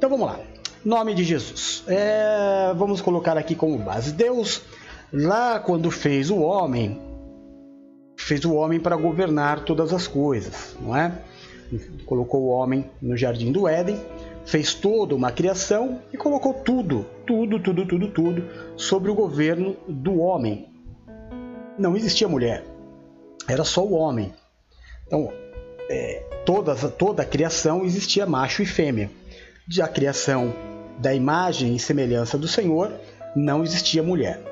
[0.00, 0.40] Então vamos lá.
[0.82, 1.84] Nome de Jesus.
[1.86, 4.12] É, vamos colocar aqui como base.
[4.12, 4.62] Deus,
[5.12, 6.98] lá quando fez o homem,
[8.16, 11.12] fez o homem para governar todas as coisas, não é?
[12.06, 14.00] Colocou o homem no jardim do Éden,
[14.46, 18.44] fez toda uma criação e colocou tudo, tudo, tudo, tudo, tudo
[18.78, 20.66] sobre o governo do homem.
[21.78, 22.64] Não existia mulher,
[23.46, 24.32] era só o homem.
[25.06, 25.30] Então,
[25.90, 29.19] é, toda, toda a criação existia macho e fêmea.
[29.70, 30.52] De a criação
[30.98, 32.92] da imagem e semelhança do Senhor,
[33.36, 34.42] não existia mulher.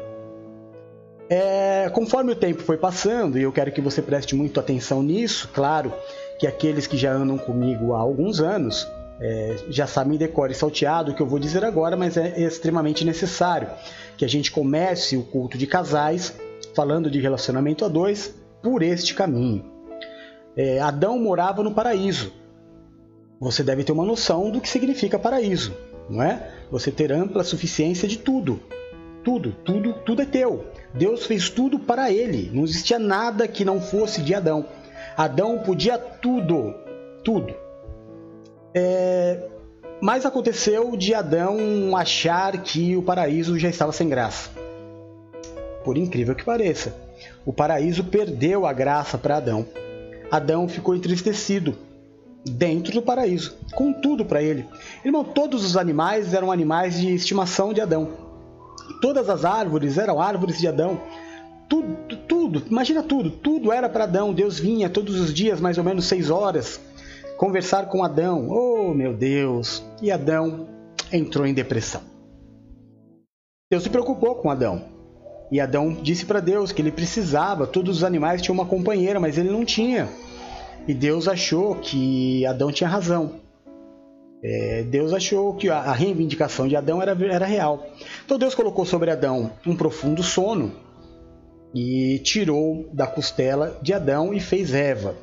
[1.29, 5.51] É, conforme o tempo foi passando, e eu quero que você preste muito atenção nisso,
[5.53, 5.93] claro
[6.39, 8.87] que aqueles que já andam comigo há alguns anos
[9.21, 13.71] é, já sabem decore salteado o que eu vou dizer agora, mas é extremamente necessário
[14.17, 16.33] que a gente comece o culto de casais
[16.77, 18.33] falando de relacionamento a dois
[18.63, 19.65] por este caminho.
[20.57, 22.38] É, Adão morava no paraíso.
[23.41, 25.73] Você deve ter uma noção do que significa paraíso
[26.09, 26.51] não é?
[26.71, 28.61] Você ter ampla suficiência de tudo.
[29.23, 30.65] Tudo, tudo, tudo é teu.
[30.95, 32.51] Deus fez tudo para ele.
[32.53, 34.65] Não existia nada que não fosse de Adão.
[35.17, 36.75] Adão podia tudo,
[37.23, 37.55] tudo.
[38.75, 39.43] É...
[40.01, 44.51] Mas aconteceu de Adão achar que o paraíso já estava sem graça.
[45.85, 46.95] Por incrível que pareça,
[47.45, 49.67] o paraíso perdeu a graça para Adão.
[50.31, 51.77] Adão ficou entristecido
[52.45, 54.67] dentro do paraíso, com tudo para ele.
[55.05, 58.09] Irmão, todos os animais eram animais de estimação de Adão.
[59.01, 61.01] Todas as árvores eram árvores de Adão.
[61.69, 64.33] Tudo, tudo, imagina tudo, tudo era para Adão.
[64.33, 66.81] Deus vinha todos os dias, mais ou menos seis horas,
[67.37, 68.49] conversar com Adão.
[68.49, 69.83] Oh, meu Deus!
[70.01, 70.67] E Adão
[71.13, 72.01] entrou em depressão.
[73.71, 74.83] Deus se preocupou com Adão.
[75.51, 79.37] E Adão disse para Deus que ele precisava, todos os animais tinham uma companheira, mas
[79.37, 80.09] ele não tinha.
[80.89, 83.41] E Deus achou que Adão tinha razão.
[84.43, 87.87] É, Deus achou que a reivindicação de Adão era, era real.
[88.25, 90.73] Então Deus colocou sobre Adão um profundo sono
[91.75, 95.15] e tirou da costela de Adão e fez Eva.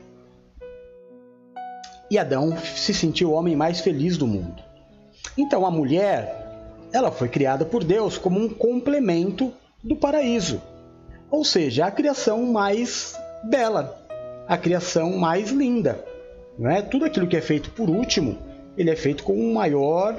[2.11, 4.61] E Adão se sentiu o homem mais feliz do mundo.
[5.35, 9.51] Então a mulher, ela foi criada por Deus como um complemento
[9.83, 10.61] do paraíso,
[11.31, 14.04] ou seja, a criação mais bela,
[14.47, 16.03] a criação mais linda.
[16.57, 16.81] Não é?
[16.81, 18.37] Tudo aquilo que é feito por último,
[18.77, 20.15] ele é feito com um maior.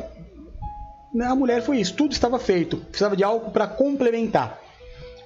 [1.23, 4.61] A mulher foi isso, tudo estava feito, precisava de algo para complementar.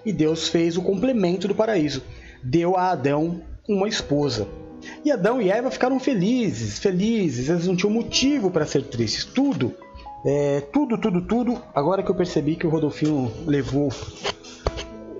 [0.04, 2.02] E Deus fez o complemento do paraíso.
[2.42, 4.46] Deu a Adão uma esposa.
[5.04, 9.24] E Adão e Eva ficaram felizes, felizes, eles não tinham motivo para ser tristes.
[9.24, 9.74] Tudo,
[10.24, 11.62] é, tudo, tudo, tudo.
[11.74, 13.90] Agora que eu percebi que o Rodolfinho levou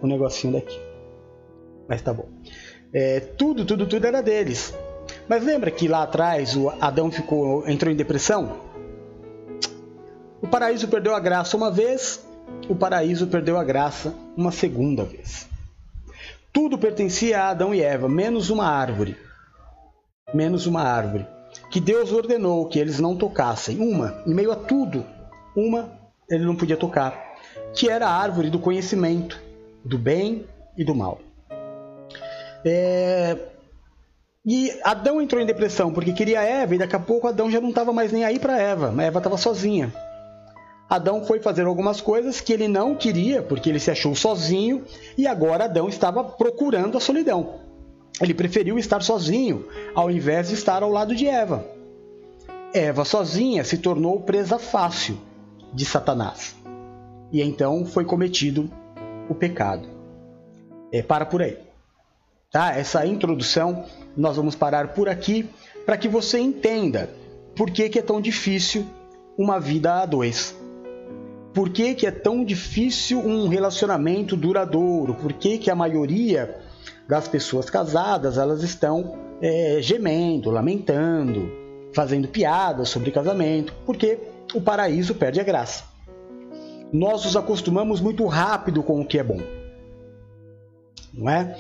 [0.00, 0.78] o negocinho daqui.
[1.88, 2.28] Mas tá bom.
[2.92, 4.74] É, tudo, tudo, tudo era deles.
[5.28, 8.70] Mas lembra que lá atrás o Adão ficou, entrou em depressão?
[10.42, 12.24] O paraíso perdeu a graça uma vez,
[12.68, 15.46] o paraíso perdeu a graça uma segunda vez.
[16.52, 19.16] Tudo pertencia a Adão e Eva, menos uma árvore.
[20.34, 21.26] Menos uma árvore.
[21.70, 23.78] Que Deus ordenou que eles não tocassem.
[23.78, 25.04] Uma, em meio a tudo,
[25.56, 25.92] uma
[26.28, 27.36] ele não podia tocar.
[27.74, 29.40] Que era a árvore do conhecimento,
[29.84, 30.44] do bem
[30.76, 31.20] e do mal.
[32.65, 33.37] É...
[34.44, 37.69] E Adão entrou em depressão porque queria Eva e daqui a pouco Adão já não
[37.69, 39.93] estava mais nem aí para Eva, Eva estava sozinha.
[40.88, 44.84] Adão foi fazer algumas coisas que ele não queria porque ele se achou sozinho
[45.16, 47.60] e agora Adão estava procurando a solidão.
[48.21, 51.65] Ele preferiu estar sozinho ao invés de estar ao lado de Eva.
[52.75, 55.19] Eva sozinha se tornou presa fácil
[55.72, 56.56] de Satanás.
[57.32, 58.71] E então foi cometido
[59.28, 59.88] o pecado.
[60.92, 61.69] É, para por aí.
[62.50, 62.76] Tá?
[62.76, 63.84] Essa introdução
[64.16, 65.48] nós vamos parar por aqui
[65.86, 67.08] para que você entenda
[67.56, 68.84] por que, que é tão difícil
[69.38, 70.56] uma vida a dois.
[71.54, 75.14] Por que, que é tão difícil um relacionamento duradouro?
[75.14, 76.58] Por que, que a maioria
[77.08, 81.50] das pessoas casadas elas estão é, gemendo, lamentando,
[81.92, 83.74] fazendo piadas sobre casamento?
[83.84, 84.18] Porque
[84.54, 85.84] o paraíso perde a graça.
[86.92, 89.41] Nós nos acostumamos muito rápido com o que é bom,
[91.12, 91.56] não é?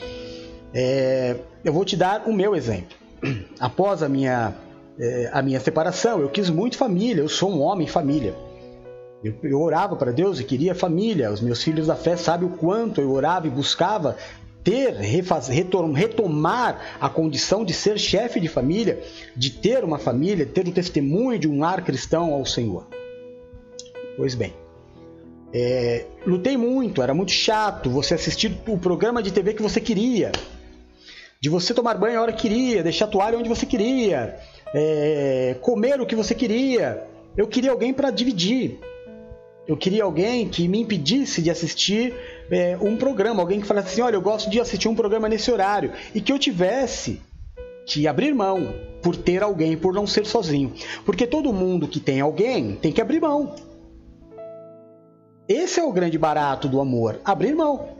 [0.72, 2.96] É, eu vou te dar o meu exemplo.
[3.58, 4.54] Após a minha,
[4.98, 8.34] é, a minha separação, eu quis muito família, eu sou um homem família.
[9.22, 11.30] Eu, eu orava para Deus e queria família.
[11.30, 14.16] Os meus filhos da fé sabem o quanto eu orava e buscava
[14.64, 19.02] ter, refazer, retomar a condição de ser chefe de família,
[19.36, 22.86] de ter uma família, ter o testemunho de um lar cristão ao Senhor.
[24.16, 24.52] Pois bem,
[25.52, 30.30] é, lutei muito, era muito chato você assistir o programa de TV que você queria
[31.40, 34.38] de você tomar banho a hora que queria, deixar a toalha onde você queria,
[34.74, 37.06] é, comer o que você queria.
[37.34, 38.78] Eu queria alguém para dividir.
[39.66, 42.14] Eu queria alguém que me impedisse de assistir
[42.50, 45.50] é, um programa, alguém que falasse assim: olha, eu gosto de assistir um programa nesse
[45.50, 47.22] horário, e que eu tivesse
[47.86, 50.74] que abrir mão por ter alguém, por não ser sozinho.
[51.06, 53.54] Porque todo mundo que tem alguém tem que abrir mão.
[55.48, 57.99] Esse é o grande barato do amor, abrir mão.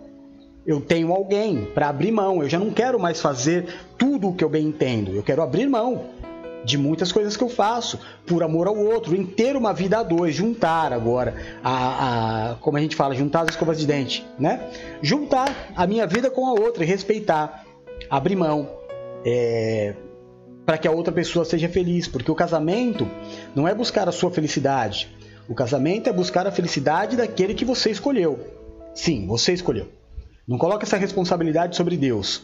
[0.70, 2.44] Eu tenho alguém para abrir mão.
[2.44, 3.66] Eu já não quero mais fazer
[3.98, 5.10] tudo o que eu bem entendo.
[5.10, 6.04] Eu quero abrir mão
[6.64, 10.04] de muitas coisas que eu faço por amor ao outro, em ter uma vida a
[10.04, 11.34] dois, juntar agora
[11.64, 14.60] a, a como a gente fala, juntar as escovas de dente, né?
[15.02, 17.64] Juntar a minha vida com a outra e respeitar,
[18.08, 18.70] abrir mão,
[19.26, 19.96] é,
[20.64, 23.08] para que a outra pessoa seja feliz, porque o casamento
[23.56, 25.08] não é buscar a sua felicidade.
[25.48, 28.38] O casamento é buscar a felicidade daquele que você escolheu.
[28.94, 29.98] Sim, você escolheu.
[30.50, 32.42] Não coloque essa responsabilidade sobre Deus.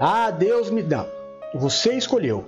[0.00, 1.06] Ah, Deus me dá.
[1.54, 2.42] Você escolheu.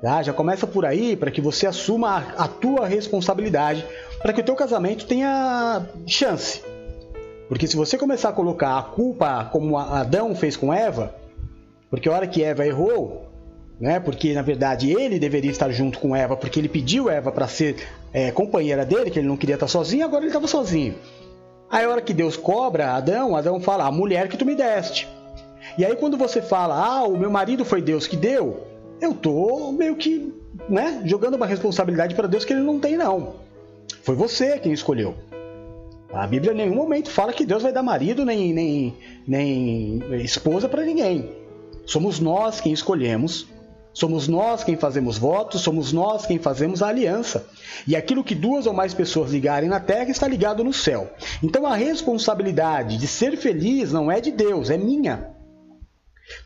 [0.00, 0.22] Tá?
[0.22, 2.08] Já começa por aí para que você assuma
[2.38, 3.84] a, a tua responsabilidade,
[4.22, 6.62] para que o teu casamento tenha chance.
[7.46, 11.14] Porque se você começar a colocar a culpa como Adão fez com Eva,
[11.90, 13.28] porque a hora que Eva errou,
[13.78, 14.00] né?
[14.00, 17.86] Porque na verdade ele deveria estar junto com Eva, porque ele pediu Eva para ser
[18.14, 20.94] é, companheira dele, que ele não queria estar sozinho, agora ele estava sozinho.
[21.70, 25.08] Aí a hora que Deus cobra Adão, Adão fala: "A mulher que tu me deste".
[25.76, 28.66] E aí quando você fala: "Ah, o meu marido foi Deus que deu",
[29.00, 30.32] eu tô meio que,
[30.68, 33.34] né, jogando uma responsabilidade para Deus que ele não tem não.
[34.02, 35.14] Foi você quem escolheu.
[36.12, 38.94] A Bíblia em nenhum momento fala que Deus vai dar marido nem, nem,
[39.26, 41.30] nem esposa para ninguém.
[41.84, 43.46] Somos nós quem escolhemos,
[43.96, 47.46] somos nós quem fazemos votos, somos nós quem fazemos a aliança.
[47.88, 51.10] E aquilo que duas ou mais pessoas ligarem na terra está ligado no céu.
[51.42, 55.34] Então a responsabilidade de ser feliz não é de Deus, é minha.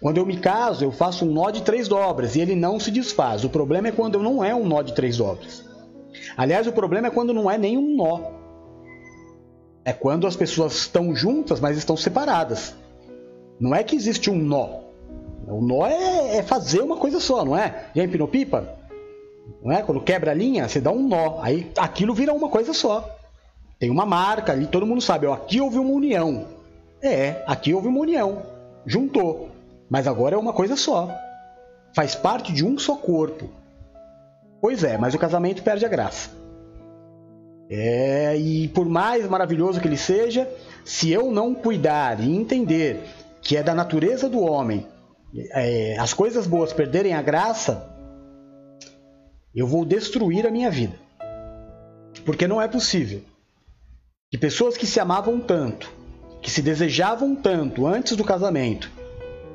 [0.01, 2.89] Quando eu me caso, eu faço um nó de três dobras e ele não se
[2.89, 3.43] desfaz.
[3.43, 5.65] O problema é quando não é um nó de três dobras.
[6.37, 8.31] Aliás, o problema é quando não é nenhum nó.
[9.85, 12.77] É quando as pessoas estão juntas, mas estão separadas.
[13.59, 14.90] Não é que existe um nó.
[15.51, 17.87] O nó é, é fazer uma coisa só, não é?
[17.95, 18.79] Já empinou pipa?
[19.63, 19.83] Não é?
[19.83, 21.41] Quando quebra a linha, você dá um nó.
[21.43, 23.09] Aí aquilo vira uma coisa só.
[23.79, 25.27] Tem uma marca ali, todo mundo sabe.
[25.27, 26.47] Ó, aqui houve uma união.
[27.03, 28.43] É, aqui houve uma união.
[28.87, 29.51] Juntou.
[29.89, 31.09] Mas agora é uma coisa só.
[31.95, 33.49] Faz parte de um só corpo.
[34.61, 36.31] Pois é, mas o casamento perde a graça.
[37.71, 40.49] É, e por mais maravilhoso que ele seja,
[40.85, 43.01] se eu não cuidar e entender
[43.41, 44.87] que é da natureza do homem
[45.35, 47.89] é, as coisas boas perderem a graça,
[49.55, 50.95] eu vou destruir a minha vida.
[52.25, 53.23] Porque não é possível
[54.31, 55.93] que pessoas que se amavam tanto,
[56.41, 58.91] que se desejavam tanto antes do casamento,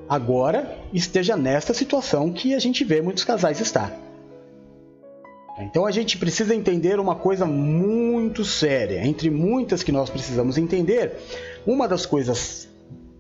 [0.07, 3.97] agora esteja nesta situação que a gente vê muitos casais estar.
[5.57, 11.13] Então a gente precisa entender uma coisa muito séria, entre muitas que nós precisamos entender.
[11.65, 12.67] Uma das coisas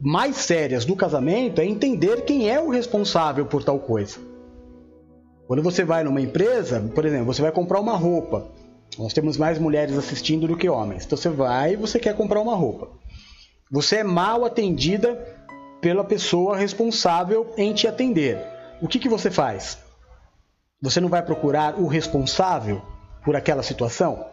[0.05, 4.19] mais sérias do casamento é entender quem é o responsável por tal coisa.
[5.47, 8.45] Quando você vai numa empresa, por exemplo, você vai comprar uma roupa.
[8.99, 11.05] Nós temos mais mulheres assistindo do que homens.
[11.05, 12.87] Então você vai e você quer comprar uma roupa.
[13.71, 15.15] Você é mal atendida
[15.81, 18.37] pela pessoa responsável em te atender.
[18.83, 19.79] O que, que você faz?
[20.83, 22.79] Você não vai procurar o responsável
[23.23, 24.23] por aquela situação?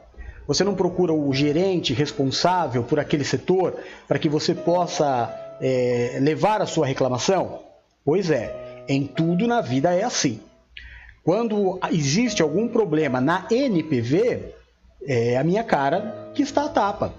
[0.46, 3.74] Você não procura o gerente responsável por aquele setor
[4.06, 7.60] para que você possa é, levar a sua reclamação?
[8.04, 10.40] Pois é, em tudo na vida é assim.
[11.22, 14.54] Quando existe algum problema na NPV,
[15.06, 17.14] é a minha cara que está a tapa.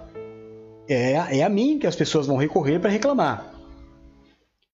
[0.86, 3.54] É, é a mim que as pessoas vão recorrer para reclamar.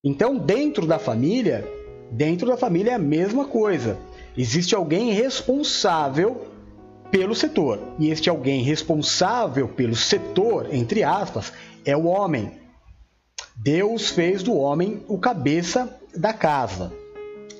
[0.03, 1.65] Então, dentro da família,
[2.11, 3.97] dentro da família é a mesma coisa.
[4.37, 6.47] Existe alguém responsável
[7.09, 7.79] pelo setor.
[7.99, 11.53] E este alguém responsável pelo setor, entre aspas,
[11.85, 12.51] é o homem.
[13.55, 16.91] Deus fez do homem o cabeça da casa.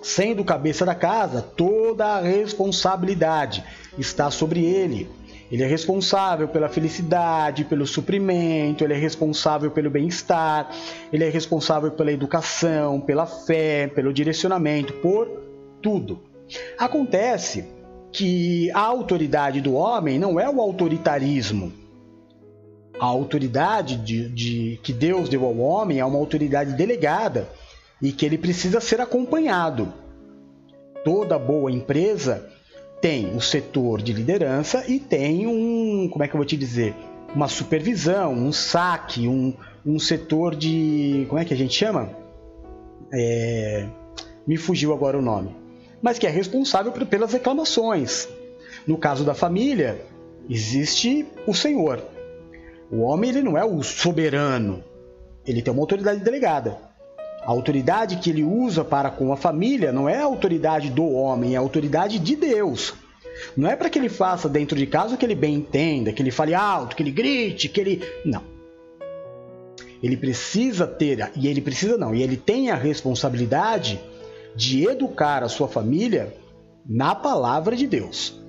[0.02, 3.64] Sendo cabeça da casa, toda a responsabilidade
[3.98, 5.10] está sobre ele.
[5.52, 10.72] Ele é responsável pela felicidade, pelo suprimento, ele é responsável pelo bem-estar,
[11.12, 15.28] ele é responsável pela educação, pela fé, pelo direcionamento, por
[15.82, 16.22] tudo.
[16.78, 17.66] Acontece
[18.14, 21.81] que a autoridade do homem não é o autoritarismo.
[23.00, 27.50] A autoridade de, de, que Deus deu ao homem é uma autoridade delegada
[28.02, 29.92] e que ele precisa ser acompanhado.
[31.04, 32.48] Toda boa empresa
[33.02, 36.94] tem o setor de liderança e tem um, como é que eu vou te dizer,
[37.36, 39.54] uma supervisão, um saque, um,
[39.86, 42.10] um setor de, como é que a gente chama?
[43.12, 43.88] É,
[44.46, 45.56] me fugiu agora o nome,
[46.02, 48.28] mas que é responsável pelas reclamações.
[48.86, 50.06] No caso da família,
[50.50, 52.02] existe o Senhor.
[52.92, 54.84] O homem ele não é o soberano,
[55.46, 56.78] ele tem uma autoridade delegada.
[57.42, 61.54] A autoridade que ele usa para com a família não é a autoridade do homem,
[61.54, 62.94] é a autoridade de Deus.
[63.56, 66.22] Não é para que ele faça dentro de casa o que ele bem entenda, que
[66.22, 68.04] ele fale alto, que ele grite, que ele.
[68.26, 68.44] Não.
[70.04, 74.00] Ele precisa ter, e ele precisa não, e ele tem a responsabilidade
[74.56, 76.36] de educar a sua família
[76.86, 78.41] na palavra de Deus.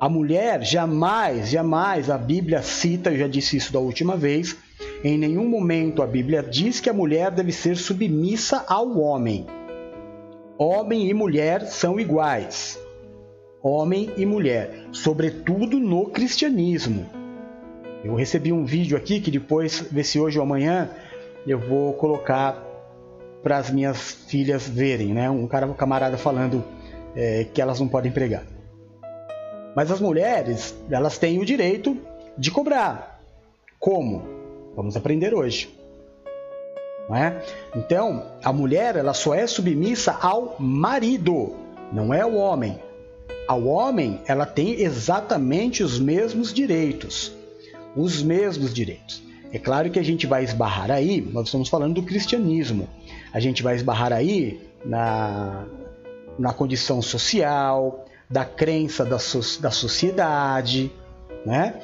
[0.00, 4.56] A mulher jamais, jamais a Bíblia cita, eu já disse isso da última vez,
[5.04, 9.46] em nenhum momento a Bíblia diz que a mulher deve ser submissa ao homem.
[10.56, 12.80] Homem e mulher são iguais.
[13.62, 17.06] Homem e mulher, sobretudo no cristianismo.
[18.02, 20.88] Eu recebi um vídeo aqui que depois, ver se hoje ou amanhã,
[21.46, 22.66] eu vou colocar
[23.42, 25.28] para as minhas filhas verem, né?
[25.28, 26.64] Um cara, um camarada falando
[27.14, 28.44] é, que elas não podem pregar.
[29.74, 31.96] Mas as mulheres, elas têm o direito
[32.36, 33.20] de cobrar.
[33.78, 34.22] Como?
[34.74, 35.74] Vamos aprender hoje.
[37.08, 37.42] Não é?
[37.74, 41.56] Então, a mulher, ela só é submissa ao marido,
[41.92, 42.78] não é ao homem.
[43.48, 47.40] Ao homem, ela tem exatamente os mesmos direitos
[47.94, 49.22] os mesmos direitos.
[49.52, 52.88] É claro que a gente vai esbarrar aí, nós estamos falando do cristianismo,
[53.32, 55.66] a gente vai esbarrar aí na,
[56.38, 59.18] na condição social, da crença da,
[59.60, 60.92] da sociedade,
[61.44, 61.74] né?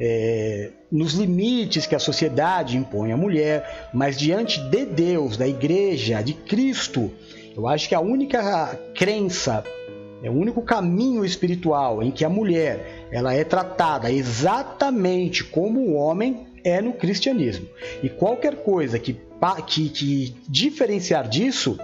[0.00, 6.20] É, nos limites que a sociedade impõe à mulher, mas diante de Deus, da igreja,
[6.22, 7.10] de Cristo,
[7.56, 9.62] eu acho que a única crença,
[10.22, 15.94] é o único caminho espiritual em que a mulher ela é tratada exatamente como o
[15.94, 17.68] homem é no cristianismo.
[18.02, 19.20] E qualquer coisa que,
[19.66, 21.78] que, que diferenciar disso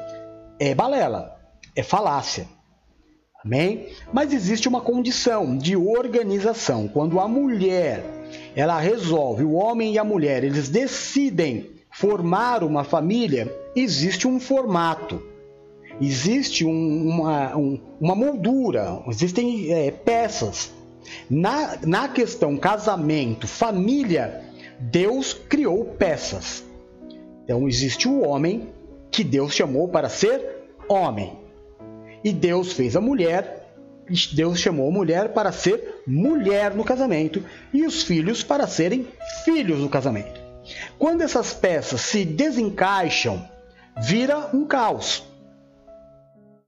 [0.58, 1.37] é balela,
[1.76, 2.46] é falácia.
[3.49, 3.87] Amém?
[4.12, 6.87] Mas existe uma condição de organização.
[6.87, 8.05] Quando a mulher
[8.55, 15.23] ela resolve, o homem e a mulher, eles decidem formar uma família, existe um formato,
[15.99, 20.71] existe um, uma, um, uma moldura, existem é, peças
[21.31, 24.43] na, na questão casamento, família,
[24.78, 26.62] Deus criou peças.
[27.45, 28.69] Então existe o homem
[29.11, 31.38] que Deus chamou para ser homem.
[32.28, 33.73] E Deus fez a mulher,
[34.35, 37.42] Deus chamou a mulher para ser mulher no casamento
[37.73, 39.08] e os filhos para serem
[39.47, 40.38] filhos no casamento.
[40.99, 43.42] Quando essas peças se desencaixam,
[44.02, 45.25] vira um caos.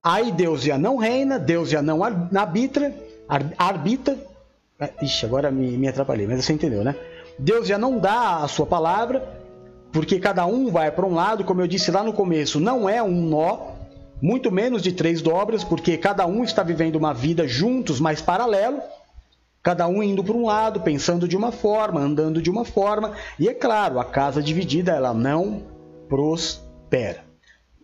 [0.02, 2.94] Aí Deus já não reina, Deus já não arbitra,
[3.58, 4.16] arbitra
[4.80, 6.96] ah, ixi, agora me, me atrapalhei, mas você entendeu, né?
[7.38, 9.22] Deus já não dá a sua palavra,
[9.92, 13.02] porque cada um vai para um lado, como eu disse lá no começo, não é
[13.02, 13.79] um nó,
[14.20, 18.80] muito menos de três dobras, porque cada um está vivendo uma vida juntos, mas paralelo,
[19.62, 23.48] cada um indo para um lado, pensando de uma forma, andando de uma forma, e
[23.48, 25.62] é claro, a casa dividida ela não
[26.08, 27.24] prospera.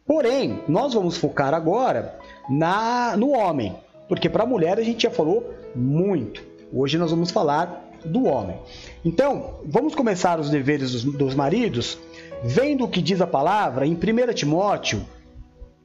[0.06, 3.74] Porém, nós vamos focar agora na no homem,
[4.08, 6.42] porque para a mulher a gente já falou muito.
[6.72, 8.56] Hoje nós vamos falar do homem.
[9.04, 11.98] Então, vamos começar os deveres dos, dos maridos,
[12.42, 15.04] vendo o que diz a palavra em 1 Timóteo.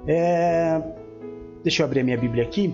[0.07, 0.81] É...
[1.63, 2.73] Deixa eu abrir a minha Bíblia aqui.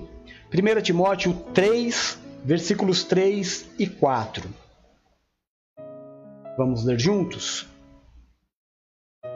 [0.53, 4.49] 1 Timóteo 3, versículos 3 e 4.
[6.57, 7.67] Vamos ler juntos?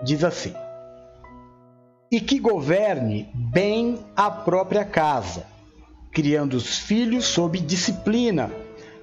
[0.03, 0.53] Diz assim:
[2.12, 5.51] E que governe bem a própria casa
[6.12, 8.51] criando os filhos sob disciplina,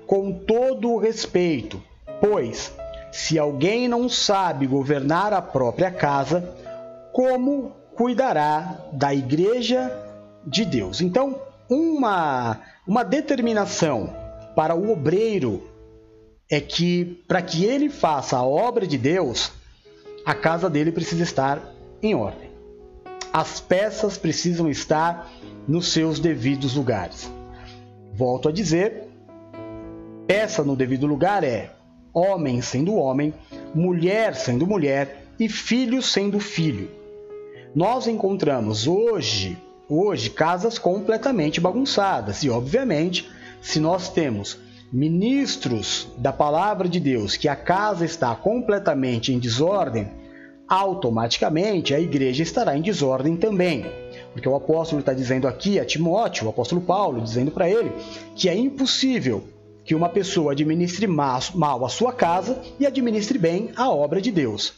[0.06, 1.82] com todo o respeito,
[2.20, 2.72] pois,
[3.10, 6.54] se alguém não sabe governar a própria casa,
[7.12, 9.92] como cuidará da igreja
[10.46, 11.00] de Deus?
[11.00, 14.14] Então, uma, uma determinação
[14.54, 15.68] para o obreiro
[16.48, 19.50] é que, para que ele faça a obra de Deus,
[20.24, 21.60] a casa dele precisa estar
[22.00, 22.48] em ordem.
[23.32, 25.28] As peças precisam estar
[25.66, 27.28] nos seus devidos lugares.
[28.14, 29.08] Volto a dizer,
[30.28, 31.72] peça no devido lugar é
[32.14, 33.34] homem sendo homem,
[33.74, 36.97] mulher sendo mulher e filho sendo filho.
[37.74, 39.58] Nós encontramos hoje,
[39.88, 43.28] hoje casas completamente bagunçadas e obviamente,
[43.60, 44.58] se nós temos
[44.90, 50.08] ministros da palavra de Deus que a casa está completamente em desordem,
[50.66, 53.84] automaticamente a igreja estará em desordem também.
[54.32, 57.92] Porque o apóstolo está dizendo aqui a Timóteo, o apóstolo Paulo, dizendo para ele
[58.34, 59.44] que é impossível
[59.84, 64.74] que uma pessoa administre mal a sua casa e administre bem a obra de Deus.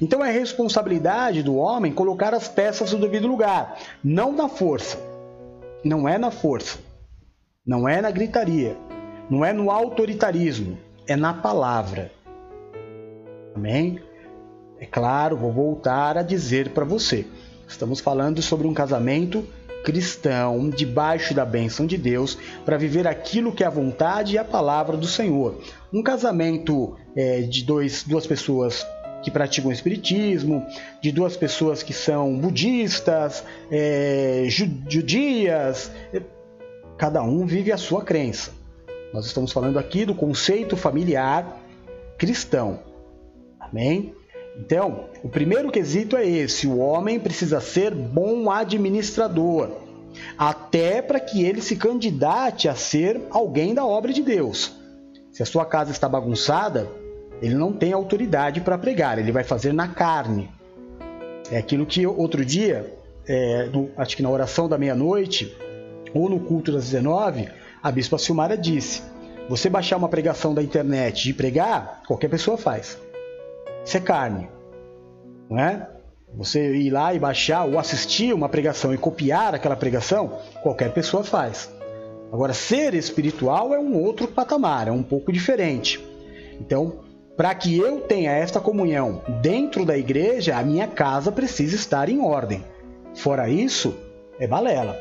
[0.00, 4.98] Então é responsabilidade do homem colocar as peças no devido lugar, não na força.
[5.84, 6.78] Não é na força.
[7.66, 8.76] não é na gritaria,
[9.28, 12.10] não é no autoritarismo, é na palavra.
[13.54, 14.00] Amém?
[14.80, 17.26] É claro, vou voltar a dizer para você.
[17.68, 19.44] Estamos falando sobre um casamento
[19.84, 24.44] cristão, debaixo da bênção de Deus, para viver aquilo que é a vontade e a
[24.44, 25.60] palavra do Senhor.
[25.92, 28.86] Um casamento é, de dois, duas pessoas
[29.22, 30.66] que praticam o espiritismo,
[31.00, 36.22] de duas pessoas que são budistas, é, judias, é,
[36.96, 38.52] cada um vive a sua crença.
[39.12, 41.60] Nós estamos falando aqui do conceito familiar
[42.18, 42.80] cristão.
[43.58, 44.14] Amém?
[44.58, 49.70] Então, o primeiro quesito é esse: o homem precisa ser bom administrador,
[50.36, 54.76] até para que ele se candidate a ser alguém da obra de Deus.
[55.30, 56.90] Se a sua casa está bagunçada,
[57.40, 60.50] ele não tem autoridade para pregar, ele vai fazer na carne.
[61.50, 62.92] É aquilo que outro dia,
[63.26, 65.56] é, no, acho que na oração da meia-noite,
[66.12, 67.48] ou no culto das 19,
[67.82, 69.02] a Bispa Silmara disse:
[69.48, 72.98] Você baixar uma pregação da internet e pregar, qualquer pessoa faz.
[73.84, 74.48] Isso é carne,
[75.48, 75.88] não é?
[76.36, 81.24] Você ir lá e baixar ou assistir uma pregação e copiar aquela pregação, qualquer pessoa
[81.24, 81.72] faz.
[82.30, 86.04] Agora, ser espiritual é um outro patamar, é um pouco diferente.
[86.60, 87.00] Então,
[87.38, 92.20] para que eu tenha esta comunhão dentro da igreja, a minha casa precisa estar em
[92.20, 92.64] ordem.
[93.14, 93.94] Fora isso,
[94.40, 94.98] é balela.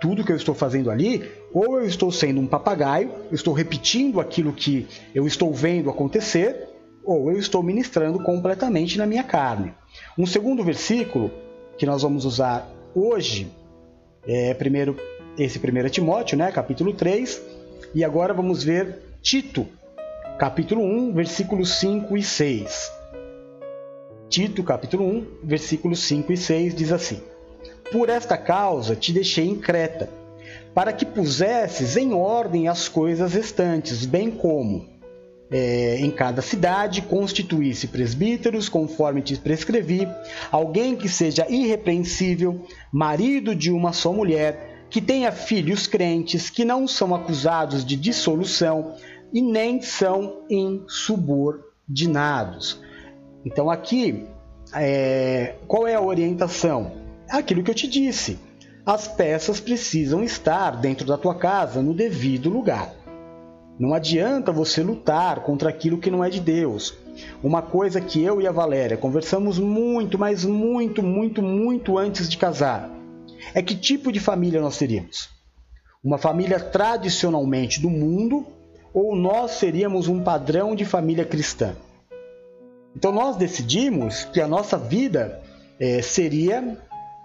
[0.00, 4.20] Tudo que eu estou fazendo ali, ou eu estou sendo um papagaio, eu estou repetindo
[4.20, 6.68] aquilo que eu estou vendo acontecer,
[7.04, 9.72] ou eu estou ministrando completamente na minha carne.
[10.18, 11.30] Um segundo versículo
[11.78, 13.52] que nós vamos usar hoje
[14.26, 14.96] é primeiro
[15.38, 17.40] esse 1 Timóteo, né, capítulo 3,
[17.94, 19.64] e agora vamos ver Tito,
[20.38, 22.92] capítulo 1, versículos 5 e 6.
[24.28, 27.20] Tito, capítulo 1, versículos 5 e 6 diz assim:
[27.90, 30.08] Por esta causa te deixei em Creta,
[30.72, 34.86] para que pusesses em ordem as coisas restantes, bem como
[35.50, 40.06] é, em cada cidade constituísse presbíteros, conforme te prescrevi,
[40.52, 46.86] alguém que seja irrepreensível, marido de uma só mulher, que tenha filhos crentes, que não
[46.86, 48.94] são acusados de dissolução,
[49.32, 52.80] e nem são insubordinados.
[53.44, 54.26] Então aqui,
[54.74, 56.92] é, qual é a orientação?
[57.30, 58.38] É aquilo que eu te disse.
[58.84, 62.94] As peças precisam estar dentro da tua casa no devido lugar.
[63.78, 66.96] Não adianta você lutar contra aquilo que não é de Deus.
[67.42, 72.36] Uma coisa que eu e a Valéria conversamos muito, mas muito, muito, muito antes de
[72.36, 72.90] casar,
[73.54, 75.28] é que tipo de família nós teríamos.
[76.02, 78.46] Uma família tradicionalmente do mundo
[78.98, 81.76] ou nós seríamos um padrão de família cristã.
[82.96, 85.40] Então nós decidimos que a nossa vida
[85.78, 86.76] é, seria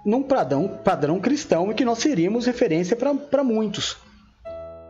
[0.05, 3.97] num padrão, padrão cristão e que nós seríamos referência para muitos.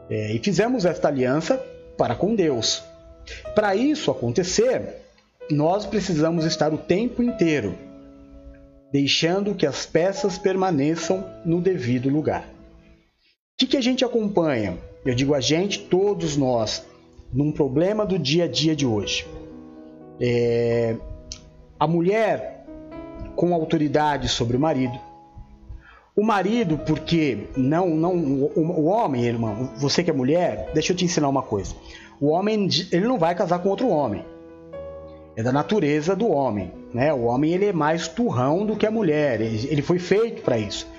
[0.10, 1.56] É, e fizemos esta aliança
[1.98, 2.84] para com Deus.
[3.56, 5.06] Para isso acontecer,
[5.50, 7.78] nós precisamos estar o tempo inteiro
[8.92, 12.53] deixando que as peças permaneçam no devido lugar.
[13.54, 14.80] O que, que a gente acompanha?
[15.06, 16.84] Eu digo a gente, todos nós,
[17.32, 19.28] num problema do dia a dia de hoje.
[20.20, 20.96] É,
[21.80, 22.66] a mulher
[23.36, 24.98] com autoridade sobre o marido.
[26.16, 30.98] O marido, porque não, não, o, o homem, irmão, você que é mulher, deixa eu
[30.98, 31.76] te ensinar uma coisa.
[32.20, 34.26] O homem, ele não vai casar com outro homem.
[35.36, 37.14] É da natureza do homem, né?
[37.14, 39.42] O homem ele é mais turrão do que a mulher.
[39.42, 40.92] Ele, ele foi feito para isso.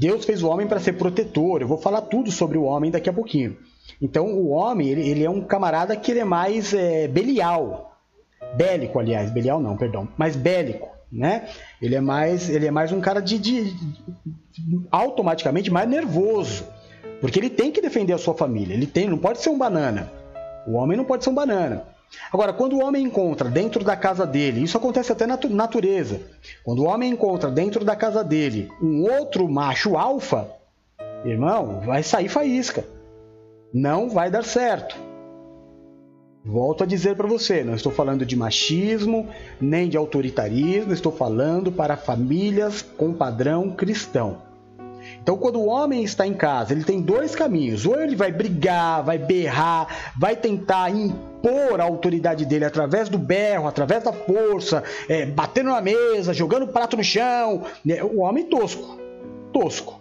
[0.00, 1.60] Deus fez o homem para ser protetor.
[1.60, 3.58] Eu vou falar tudo sobre o homem daqui a pouquinho.
[4.00, 7.98] Então, o homem, ele, ele é um camarada que ele é mais é, belial.
[8.56, 9.30] Bélico, aliás.
[9.30, 10.08] Belial não, perdão.
[10.16, 11.50] Mais bélico, né?
[11.82, 16.64] Ele é mais, ele é mais um cara de, de, de automaticamente mais nervoso.
[17.20, 18.72] Porque ele tem que defender a sua família.
[18.72, 20.10] Ele tem, não pode ser um banana.
[20.66, 21.84] O homem não pode ser um banana.
[22.32, 26.20] Agora, quando o homem encontra dentro da casa dele, isso acontece até na natureza,
[26.64, 30.48] quando o homem encontra dentro da casa dele um outro macho alfa,
[31.24, 32.84] irmão, vai sair faísca.
[33.72, 34.96] Não vai dar certo.
[36.44, 39.28] Volto a dizer para você, não estou falando de machismo,
[39.60, 44.49] nem de autoritarismo, estou falando para famílias com padrão cristão.
[45.22, 49.02] Então, quando o homem está em casa, ele tem dois caminhos: ou ele vai brigar,
[49.02, 55.26] vai berrar, vai tentar impor a autoridade dele através do berro, através da força, é,
[55.26, 57.64] batendo na mesa, jogando prato no chão.
[57.84, 58.02] Né?
[58.02, 58.98] O homem tosco,
[59.52, 60.00] tosco,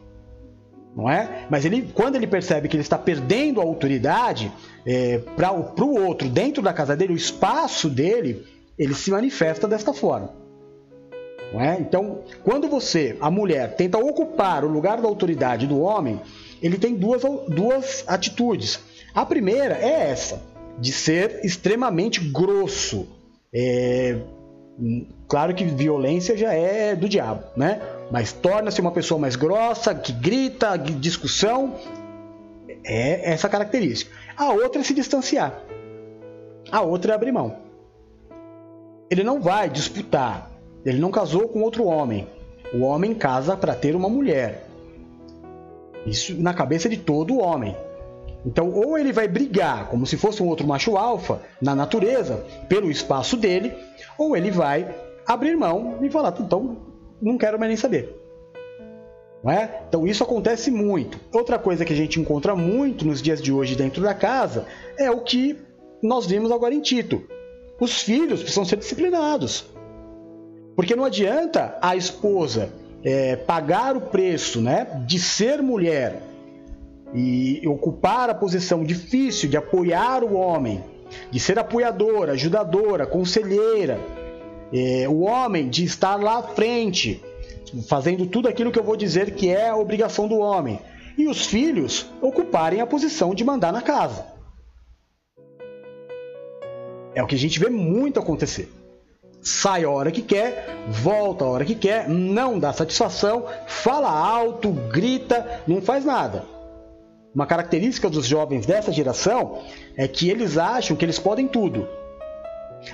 [0.95, 1.45] não é?
[1.49, 4.51] Mas ele, quando ele percebe que ele está perdendo a autoridade
[4.85, 8.45] é, para o outro dentro da casa dele, o espaço dele,
[8.77, 10.33] ele se manifesta desta forma.
[11.53, 11.79] É?
[11.79, 16.21] Então, quando você, a mulher, tenta ocupar o lugar da autoridade do homem,
[16.61, 18.79] ele tem duas, duas atitudes.
[19.15, 20.41] A primeira é essa,
[20.77, 23.07] de ser extremamente grosso.
[23.51, 24.17] É,
[25.27, 27.81] claro que violência já é do diabo, né?
[28.11, 31.75] Mas torna-se uma pessoa mais grossa, que grita, discussão.
[32.85, 34.11] É essa característica.
[34.37, 35.61] A outra é se distanciar.
[36.71, 37.57] A outra é abrir mão.
[39.09, 40.48] Ele não vai disputar.
[40.85, 42.27] Ele não casou com outro homem.
[42.73, 44.67] O homem casa para ter uma mulher.
[46.05, 47.75] Isso na cabeça de todo homem.
[48.45, 52.89] Então, ou ele vai brigar como se fosse um outro macho alfa na natureza, pelo
[52.89, 53.73] espaço dele,
[54.17, 54.95] ou ele vai
[55.27, 56.77] abrir mão e falar: então,
[57.21, 58.15] não quero mais nem saber.
[59.45, 59.83] É?
[59.87, 61.17] Então, isso acontece muito.
[61.33, 64.65] Outra coisa que a gente encontra muito nos dias de hoje dentro da casa
[64.97, 65.57] é o que
[66.03, 67.23] nós vimos agora em Tito.
[67.79, 69.65] Os filhos precisam ser disciplinados.
[70.79, 72.71] Porque não adianta a esposa
[73.03, 76.21] é, pagar o preço né, de ser mulher
[77.13, 80.81] e ocupar a posição difícil de apoiar o homem,
[81.29, 83.99] de ser apoiadora, ajudadora, conselheira,
[84.71, 87.21] é, o homem de estar lá à frente,
[87.89, 90.79] fazendo tudo aquilo que eu vou dizer que é a obrigação do homem,
[91.17, 94.25] e os filhos ocuparem a posição de mandar na casa.
[97.13, 98.78] É o que a gente vê muito acontecer.
[99.49, 104.69] Sai a hora que quer, volta a hora que quer, não dá satisfação, fala alto,
[104.69, 106.45] grita, não faz nada.
[107.33, 109.63] Uma característica dos jovens dessa geração
[109.97, 111.87] é que eles acham que eles podem tudo.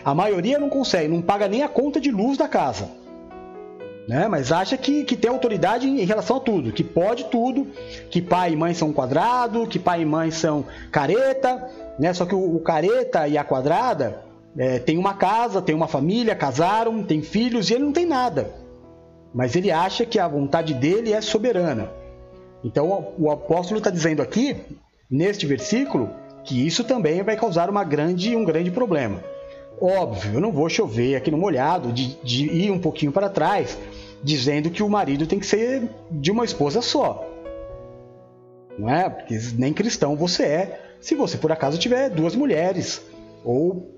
[0.04, 2.90] A maioria não consegue, não paga nem a conta de luz da casa.
[4.08, 4.26] Né?
[4.30, 7.68] Mas acha que, que tem autoridade em relação a tudo, que pode tudo,
[8.10, 12.14] que pai e mãe são quadrado, que pai e mãe são careta, né?
[12.14, 14.24] Só que o, o careta e a quadrada
[14.58, 18.54] é, tem uma casa, tem uma família, casaram, tem filhos e ele não tem nada.
[19.34, 21.90] Mas ele acha que a vontade dele é soberana.
[22.64, 24.56] Então o apóstolo está dizendo aqui,
[25.10, 26.10] neste versículo,
[26.44, 29.22] que isso também vai causar uma grande, um grande problema.
[29.80, 33.78] Óbvio, eu não vou chover aqui no molhado de, de ir um pouquinho para trás,
[34.24, 37.28] dizendo que o marido tem que ser de uma esposa só.
[38.78, 39.10] Não é?
[39.10, 43.02] Porque nem cristão você é, se você por acaso tiver duas mulheres.
[43.44, 43.94] Ou.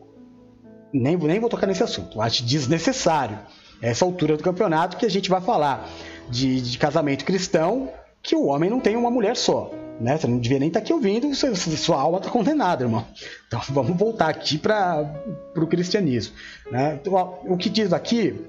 [0.93, 3.37] Nem, nem vou tocar nesse assunto, acho desnecessário.
[3.81, 5.87] Essa altura do campeonato que a gente vai falar
[6.29, 7.91] de, de casamento cristão
[8.23, 9.71] que o homem não tem uma mulher só.
[9.99, 10.17] Né?
[10.17, 13.05] Você não devia nem estar tá aqui ouvindo, sua, sua alma está condenada, irmão.
[13.47, 15.21] Então vamos voltar aqui para
[15.55, 16.35] o cristianismo.
[16.71, 16.99] Né?
[17.01, 18.39] Então, ó, o que diz aqui,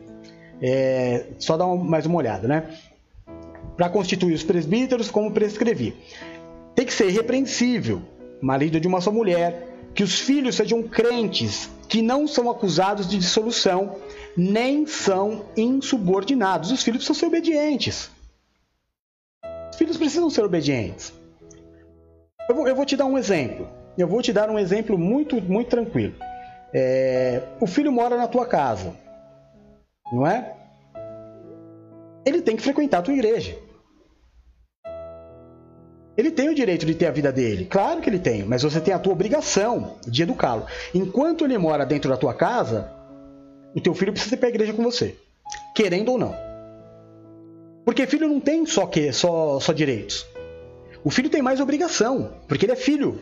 [0.60, 2.64] é, só uma, mais uma olhada, né?
[3.76, 5.94] Para constituir os presbíteros, como prescrevi.
[6.74, 8.02] Tem que ser irrepreensível,
[8.40, 13.18] marido de uma só mulher, que os filhos sejam crentes, que não são acusados de
[13.18, 13.96] dissolução,
[14.36, 16.70] nem são insubordinados.
[16.70, 18.10] Os filhos precisam ser obedientes
[19.78, 21.14] filhos precisam ser obedientes.
[22.48, 23.68] Eu vou, eu vou te dar um exemplo.
[23.96, 26.14] Eu vou te dar um exemplo muito, muito tranquilo.
[26.74, 28.94] É, o filho mora na tua casa,
[30.12, 30.54] não é?
[32.26, 33.56] Ele tem que frequentar a tua igreja.
[36.18, 38.80] Ele tem o direito de ter a vida dele, claro que ele tem, mas você
[38.80, 40.66] tem a tua obrigação de educá-lo.
[40.92, 42.90] Enquanto ele mora dentro da tua casa,
[43.72, 45.14] o teu filho precisa ir para a igreja com você,
[45.76, 46.34] querendo ou não.
[47.84, 50.26] Porque filho não tem só que só, só direitos.
[51.04, 53.20] O filho tem mais obrigação, porque ele é filho.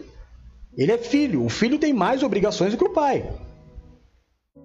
[0.75, 1.45] Ele é filho.
[1.45, 3.31] O filho tem mais obrigações do que o pai.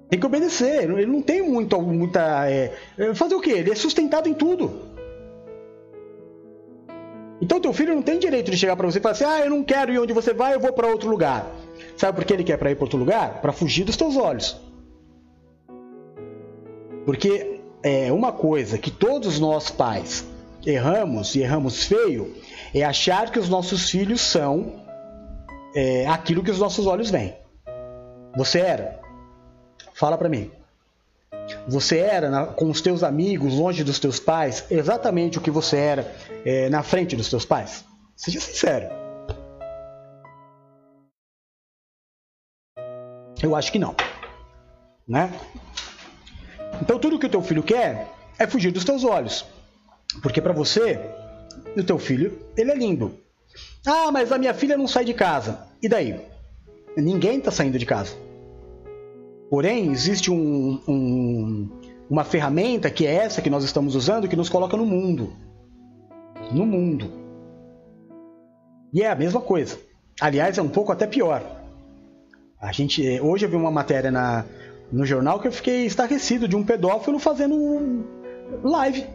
[0.10, 0.90] Tem que obedecer.
[0.90, 2.50] Ele não tem muito, muita.
[2.50, 2.74] É,
[3.14, 3.52] fazer o quê?
[3.52, 4.91] Ele é sustentado em tudo.
[7.42, 9.50] Então teu filho não tem direito de chegar para você e falar assim: ah, eu
[9.50, 11.52] não quero ir onde você vai, eu vou para outro lugar.
[11.98, 13.42] Sabe por que ele quer para ir para outro lugar?
[13.42, 14.62] Para fugir dos teus olhos.
[17.06, 20.24] Porque é, uma coisa que todos nós pais
[20.66, 22.36] erramos e erramos feio
[22.74, 24.86] é achar que os nossos filhos são
[25.76, 27.36] é, aquilo que os nossos olhos veem.
[28.38, 29.00] Você era?
[29.94, 30.52] Fala para mim.
[31.68, 35.78] Você era na, com os teus amigos, longe dos teus pais, exatamente o que você
[35.78, 37.86] era é, na frente dos teus pais?
[38.16, 38.90] Seja sincero.
[43.42, 43.96] Eu acho que não,
[45.08, 45.32] né?
[46.82, 49.46] Então tudo que o teu filho quer é fugir dos teus olhos.
[50.22, 51.00] Porque para você,
[51.76, 53.18] o teu filho, ele é lindo.
[53.86, 55.68] Ah, mas a minha filha não sai de casa.
[55.82, 56.20] E daí?
[56.98, 58.16] Ninguém está saindo de casa.
[59.52, 61.70] Porém, existe um, um,
[62.10, 65.34] uma ferramenta que é essa que nós estamos usando que nos coloca no mundo.
[66.54, 67.12] No mundo.
[68.94, 69.78] E é a mesma coisa.
[70.22, 71.44] Aliás, é um pouco até pior.
[72.62, 74.46] A gente hoje eu vi uma matéria na,
[74.90, 78.06] no jornal que eu fiquei estarrecido de um pedófilo fazendo
[78.64, 79.06] live.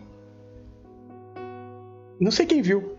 [2.20, 2.94] Não sei quem viu.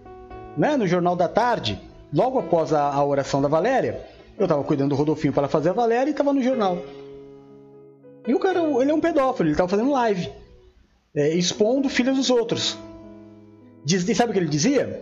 [0.58, 1.80] né, no Jornal da Tarde,
[2.12, 4.02] logo após a, a oração da Valéria.
[4.40, 6.80] Eu estava cuidando do Rodolfinho para fazer a Valéria e estava no jornal.
[8.28, 10.30] E o cara, ele é um pedófilo, ele estava fazendo live,
[11.16, 12.78] é, expondo filhos dos outros.
[13.86, 15.02] Diz, e sabe o que ele dizia?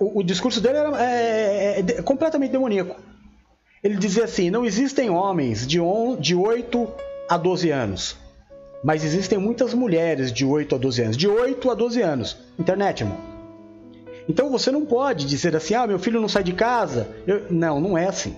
[0.00, 2.96] O, o discurso dele era é, é, é completamente demoníaco.
[3.82, 6.88] Ele dizia assim: não existem homens de, on, de 8
[7.28, 8.16] a 12 anos,
[8.82, 11.16] mas existem muitas mulheres de 8 a 12 anos.
[11.16, 12.36] De 8 a 12 anos.
[12.58, 13.18] Internet, irmão.
[14.28, 17.06] Então você não pode dizer assim: ah, meu filho não sai de casa.
[17.26, 17.46] Eu...
[17.50, 18.34] Não, não é assim.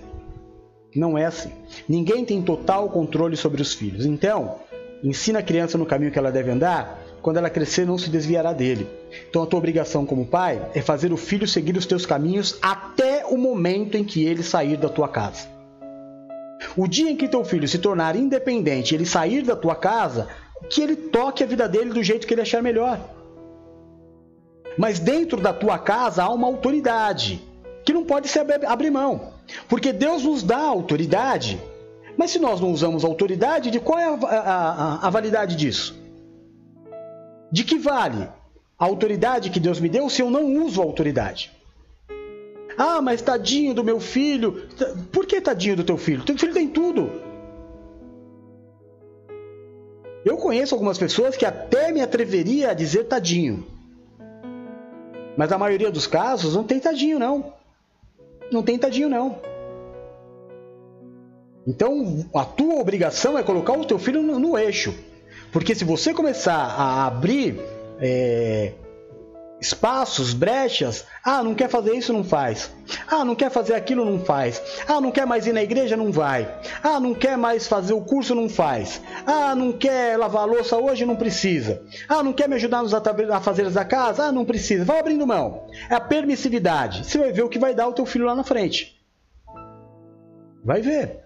[0.97, 1.53] Não é assim.
[1.87, 4.07] Ninguém tem total controle sobre os filhos.
[4.07, 4.57] Então,
[5.05, 7.03] ensina a criança no caminho que ela deve andar.
[7.21, 8.87] Quando ela crescer, não se desviará dele.
[9.29, 13.27] Então, a tua obrigação como pai é fazer o filho seguir os teus caminhos até
[13.27, 15.49] o momento em que ele sair da tua casa.
[16.77, 20.29] O dia em que teu filho se tornar independente, ele sair da tua casa,
[20.71, 22.99] que ele toque a vida dele do jeito que ele achar melhor.
[24.79, 27.43] Mas dentro da tua casa há uma autoridade
[27.87, 29.33] que não pode se abrir mão.
[29.69, 31.63] Porque Deus nos dá autoridade.
[32.19, 35.97] Mas se nós não usamos autoridade, de qual é a, a, a validade disso?
[37.51, 38.29] De que vale
[38.77, 41.53] a autoridade que Deus me deu se eu não uso a autoridade?
[42.77, 44.69] Ah, mas tadinho do meu filho.
[45.13, 46.25] Por que tadinho do teu filho?
[46.25, 47.09] Teu filho tem tudo.
[50.25, 53.65] Eu conheço algumas pessoas que até me atreveria a dizer tadinho.
[55.37, 57.56] Mas a maioria dos casos não tem tadinho, não.
[58.51, 59.39] Não tem tadinho, não.
[61.67, 64.95] Então, a tua obrigação é colocar o teu filho no, no eixo.
[65.53, 67.59] Porque se você começar a abrir
[68.01, 68.73] é,
[69.67, 71.05] espaços, brechas.
[71.23, 72.71] Ah, não quer fazer isso, não faz.
[73.09, 74.63] Ah, não quer fazer aquilo, não faz.
[74.87, 76.49] Ah, não quer mais ir na igreja, não vai.
[76.83, 79.01] Ah, não quer mais fazer o curso, não faz.
[79.27, 81.83] Ah, não quer lavar louça hoje, não precisa.
[82.09, 84.27] Ah, não quer me ajudar nos afazeres da casa?
[84.27, 84.85] Ah, não precisa.
[84.85, 85.67] Vai abrindo mão.
[85.91, 87.05] É a permissividade.
[87.05, 88.97] Você vai ver o que vai dar o teu filho lá na frente.
[90.65, 91.25] Vai ver.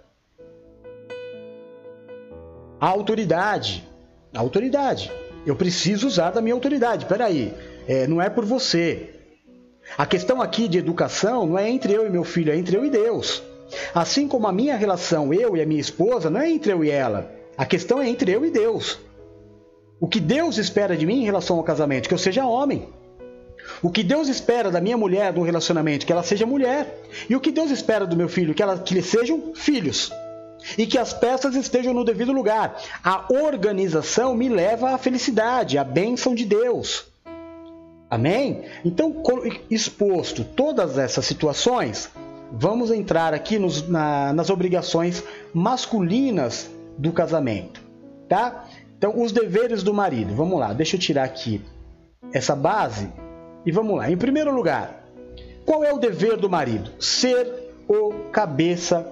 [2.81, 3.87] A autoridade.
[4.35, 5.13] A autoridade.
[5.47, 7.07] Eu preciso usar da minha autoridade.
[7.07, 7.55] Peraí.
[7.91, 9.11] É, não é por você.
[9.99, 12.85] A questão aqui de educação não é entre eu e meu filho, é entre eu
[12.85, 13.43] e Deus.
[13.93, 16.91] Assim como a minha relação, eu e a minha esposa, não é entre eu e
[16.91, 17.29] ela.
[17.59, 19.01] A questão é entre eu e Deus.
[19.99, 22.07] O que Deus espera de mim em relação ao casamento?
[22.07, 22.89] Que eu seja homem.
[23.83, 26.07] O que Deus espera da minha mulher no relacionamento?
[26.07, 26.97] Que ela seja mulher.
[27.29, 28.55] E o que Deus espera do meu filho?
[28.55, 30.13] Que, ela, que eles sejam filhos.
[30.79, 32.81] E que as peças estejam no devido lugar.
[33.03, 37.10] A organização me leva à felicidade, à bênção de Deus.
[38.11, 38.65] Amém?
[38.85, 39.23] Então,
[39.71, 42.11] exposto todas essas situações,
[42.51, 45.23] vamos entrar aqui nos, na, nas obrigações
[45.55, 46.69] masculinas
[46.99, 47.81] do casamento,
[48.29, 48.67] tá?
[48.99, 50.35] Então, os deveres do marido.
[50.35, 51.63] Vamos lá, deixa eu tirar aqui
[52.33, 53.09] essa base
[53.65, 54.11] e vamos lá.
[54.11, 55.05] Em primeiro lugar,
[55.65, 56.91] qual é o dever do marido?
[56.99, 57.47] Ser
[57.89, 59.07] o cabeça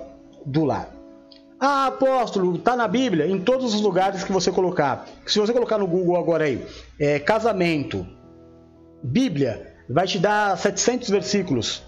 [0.44, 0.90] do lar.
[1.60, 5.06] Ah, apóstolo, está na Bíblia, em todos os lugares que você colocar.
[5.26, 6.64] Se você colocar no Google agora aí,
[7.00, 8.06] é, casamento,
[9.02, 11.82] Bíblia vai te dar 700 versículos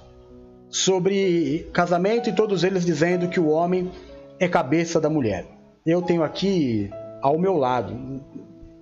[0.69, 3.91] sobre casamento e todos eles dizendo que o homem
[4.39, 5.47] é cabeça da mulher.
[5.85, 8.23] Eu tenho aqui ao meu lado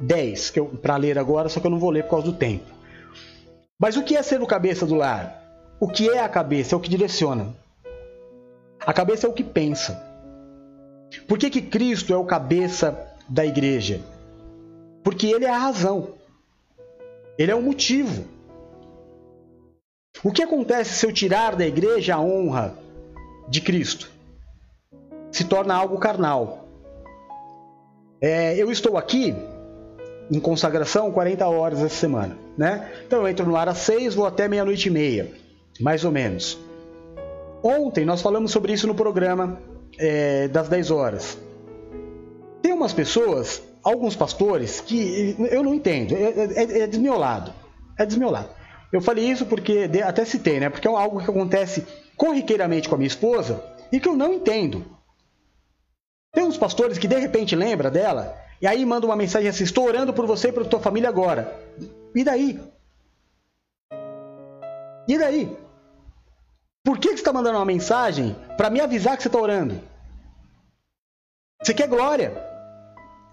[0.01, 2.67] 10 que para ler agora, só que eu não vou ler por causa do tempo.
[3.79, 5.43] Mas o que é ser o cabeça do lar?
[5.81, 6.75] O que é a cabeça?
[6.75, 7.55] É o que direciona.
[8.85, 10.03] A cabeça é o que pensa.
[11.27, 14.01] Por que, que Cristo é o cabeça da igreja?
[15.03, 16.18] Porque ele é a razão.
[17.39, 18.25] Ele é o motivo.
[20.25, 22.75] O que acontece se eu tirar da igreja a honra
[23.49, 24.11] de Cristo?
[25.31, 26.67] Se torna algo carnal.
[28.21, 29.33] É, eu estou aqui
[30.29, 32.91] em consagração 40 horas essa semana, né?
[33.07, 35.31] Então eu entro no ar às 6, vou até meia-noite e meia,
[35.81, 36.59] mais ou menos.
[37.63, 39.61] Ontem nós falamos sobre isso no programa
[39.97, 41.39] é, das 10 horas.
[42.61, 47.53] Tem umas pessoas alguns pastores que eu não entendo, é, é, é desmiolado.
[47.99, 48.51] É desmiolado.
[48.93, 50.71] Eu falei isso porque, até citei, né?
[50.71, 54.85] Porque é algo que acontece corriqueiramente com a minha esposa e que eu não entendo.
[56.33, 59.87] Tem uns pastores que de repente lembra dela e aí manda uma mensagem assim: Estou
[59.87, 61.53] orando por você e por tua família agora.
[62.15, 62.61] E daí?
[65.07, 65.57] E daí?
[66.85, 69.81] Por que, que você está mandando uma mensagem para me avisar que você está orando?
[71.63, 72.48] Você quer glória.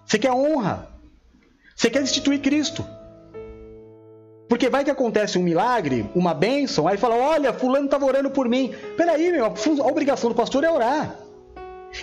[0.06, 0.88] Você quer honra.
[1.76, 2.86] Você quer instituir Cristo.
[4.48, 8.48] Porque vai que acontece um milagre, uma bênção, aí fala: olha, fulano estava orando por
[8.48, 8.74] mim.
[8.96, 11.16] Peraí, meu, a obrigação do pastor é orar.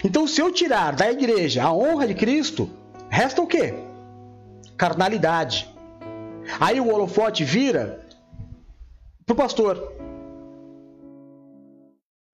[0.05, 2.69] Então, se eu tirar da igreja a honra de Cristo,
[3.09, 3.75] resta o quê?
[4.77, 5.71] Carnalidade.
[6.59, 8.05] Aí o holofote vira
[9.25, 9.93] para o pastor.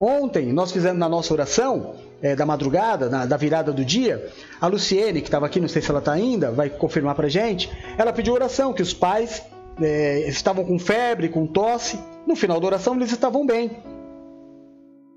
[0.01, 4.67] Ontem nós fizemos na nossa oração é, da madrugada, na, da virada do dia, a
[4.67, 8.11] Luciene, que estava aqui, não sei se ela está ainda, vai confirmar para gente, ela
[8.11, 9.43] pediu oração, que os pais
[9.81, 11.99] é, estavam com febre, com tosse.
[12.27, 13.71] No final da oração eles estavam bem.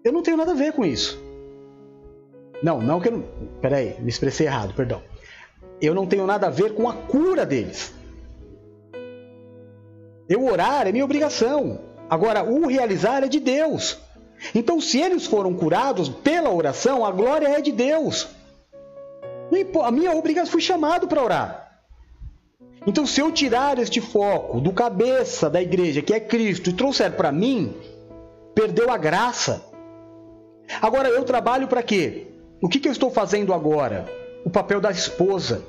[0.04, 1.20] Eu não tenho nada a ver com isso.
[2.62, 3.24] Não, não que eu não.
[3.60, 5.02] Peraí, me expressei errado, perdão.
[5.80, 7.92] Eu não tenho nada a ver com a cura deles.
[10.28, 11.80] Eu orar é minha obrigação.
[12.08, 13.98] Agora, o realizar é de Deus.
[14.54, 18.28] Então, se eles foram curados pela oração, a glória é de Deus.
[19.84, 21.62] A minha obrigação fui chamado para orar.
[22.86, 27.12] Então, se eu tirar este foco do cabeça da igreja, que é Cristo, e trouxer
[27.12, 27.74] para mim,
[28.54, 29.64] perdeu a graça.
[30.80, 32.26] Agora, eu trabalho para quê?
[32.60, 34.06] O que, que eu estou fazendo agora?
[34.44, 35.62] O papel da esposa.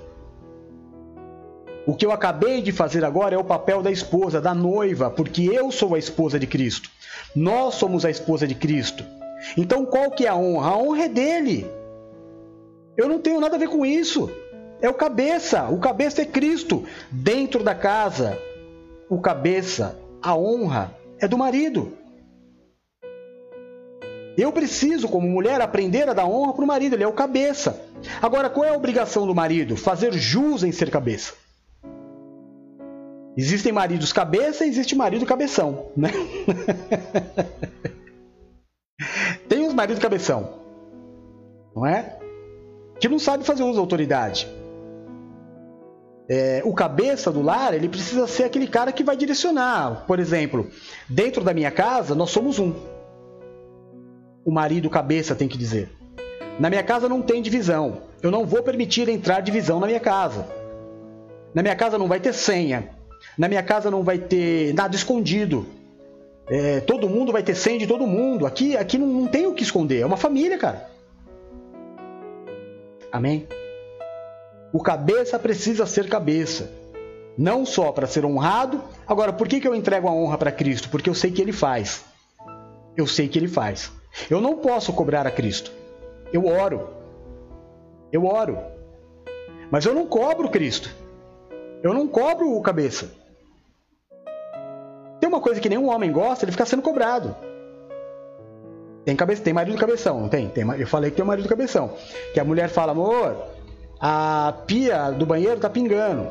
[1.86, 5.44] O que eu acabei de fazer agora é o papel da esposa, da noiva, porque
[5.44, 6.90] eu sou a esposa de Cristo.
[7.36, 9.04] Nós somos a esposa de Cristo.
[9.58, 10.70] Então qual que é a honra?
[10.70, 11.68] A honra é dele.
[12.96, 14.32] Eu não tenho nada a ver com isso.
[14.82, 15.68] É o cabeça.
[15.70, 16.86] O cabeça é Cristo.
[17.12, 18.38] Dentro da casa,
[19.10, 21.98] o cabeça, a honra é do marido.
[24.38, 27.80] Eu preciso, como mulher, aprender a dar honra para o marido, ele é o cabeça.
[28.22, 29.76] Agora, qual é a obrigação do marido?
[29.76, 31.43] Fazer jus em ser cabeça.
[33.36, 36.10] Existem maridos cabeça e existe marido cabeção, né?
[39.50, 40.60] Tem os maridos cabeção,
[41.76, 42.20] não é?
[43.00, 44.48] Que não sabe fazer uso da autoridade.
[46.30, 50.06] É, o cabeça do lar, ele precisa ser aquele cara que vai direcionar.
[50.08, 50.70] Por exemplo,
[51.10, 52.74] dentro da minha casa, nós somos um.
[54.46, 55.90] O marido cabeça tem que dizer.
[56.60, 58.04] Na minha casa não tem divisão.
[58.22, 60.48] Eu não vou permitir entrar divisão na minha casa.
[61.54, 62.90] Na minha casa não vai ter senha.
[63.38, 65.66] Na minha casa não vai ter nada escondido.
[66.48, 68.46] É, todo mundo vai ter senha de todo mundo.
[68.46, 70.02] Aqui, aqui não, não tem o que esconder.
[70.02, 70.90] É uma família, cara.
[73.12, 73.48] Amém?
[74.72, 76.72] O cabeça precisa ser cabeça.
[77.38, 78.82] Não só para ser honrado.
[79.08, 80.90] Agora, por que, que eu entrego a honra para Cristo?
[80.90, 82.04] Porque eu sei que Ele faz.
[82.96, 83.92] Eu sei que Ele faz.
[84.30, 85.72] Eu não posso cobrar a Cristo.
[86.32, 86.90] Eu oro.
[88.12, 88.58] Eu oro.
[89.72, 90.90] Mas eu não cobro Cristo.
[91.82, 93.23] Eu não cobro o cabeça.
[95.24, 97.34] Tem uma coisa que nenhum homem gosta, ele fica sendo cobrado.
[99.06, 100.50] Tem, cabeça, tem marido cabeção, não tem?
[100.50, 100.70] tem?
[100.78, 101.92] Eu falei que tem um marido cabeção.
[102.34, 103.38] Que a mulher fala, amor,
[104.02, 106.28] a pia do banheiro tá pingando.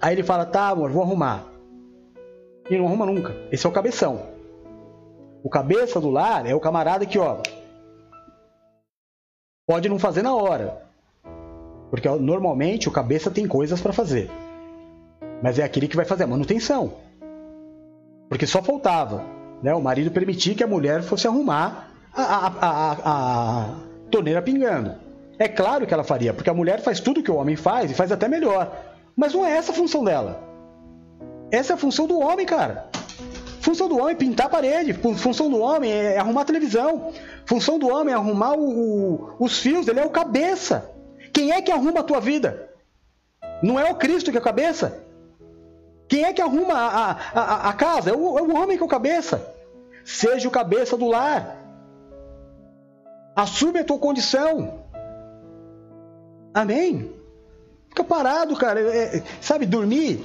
[0.00, 1.44] Aí ele fala, tá, amor, vou arrumar.
[2.70, 3.36] E não arruma nunca.
[3.52, 4.22] Esse é o cabeção.
[5.44, 7.42] O cabeça do lar é o camarada que, ó,
[9.66, 10.80] pode não fazer na hora.
[11.90, 14.30] Porque normalmente o cabeça tem coisas para fazer.
[15.42, 17.06] Mas é aquele que vai fazer a manutenção.
[18.28, 19.24] Porque só faltava
[19.62, 23.74] né, o marido permitir que a mulher fosse arrumar a, a, a, a,
[24.10, 24.94] torneira pingando.
[25.38, 27.94] É claro que ela faria, porque a mulher faz tudo que o homem faz e
[27.94, 28.76] faz até melhor.
[29.16, 30.42] Mas não é essa a função dela.
[31.50, 32.88] Essa é a função do homem, cara.
[33.60, 34.92] Função do homem é pintar a parede.
[34.92, 37.12] Função do homem é arrumar a televisão.
[37.46, 39.88] Função do homem é arrumar o, o, os fios.
[39.88, 40.90] Ele é o cabeça.
[41.32, 42.68] Quem é que arruma a tua vida?
[43.62, 45.04] Não é o Cristo que é o cabeça?
[46.08, 48.10] Quem é que arruma a, a, a casa?
[48.10, 49.54] É o, é o homem que é o cabeça.
[50.04, 51.56] Seja o cabeça do lar.
[53.36, 54.82] Assume a tua condição.
[56.54, 57.12] Amém?
[57.90, 58.80] Fica parado, cara.
[58.80, 60.24] É, sabe, dormir,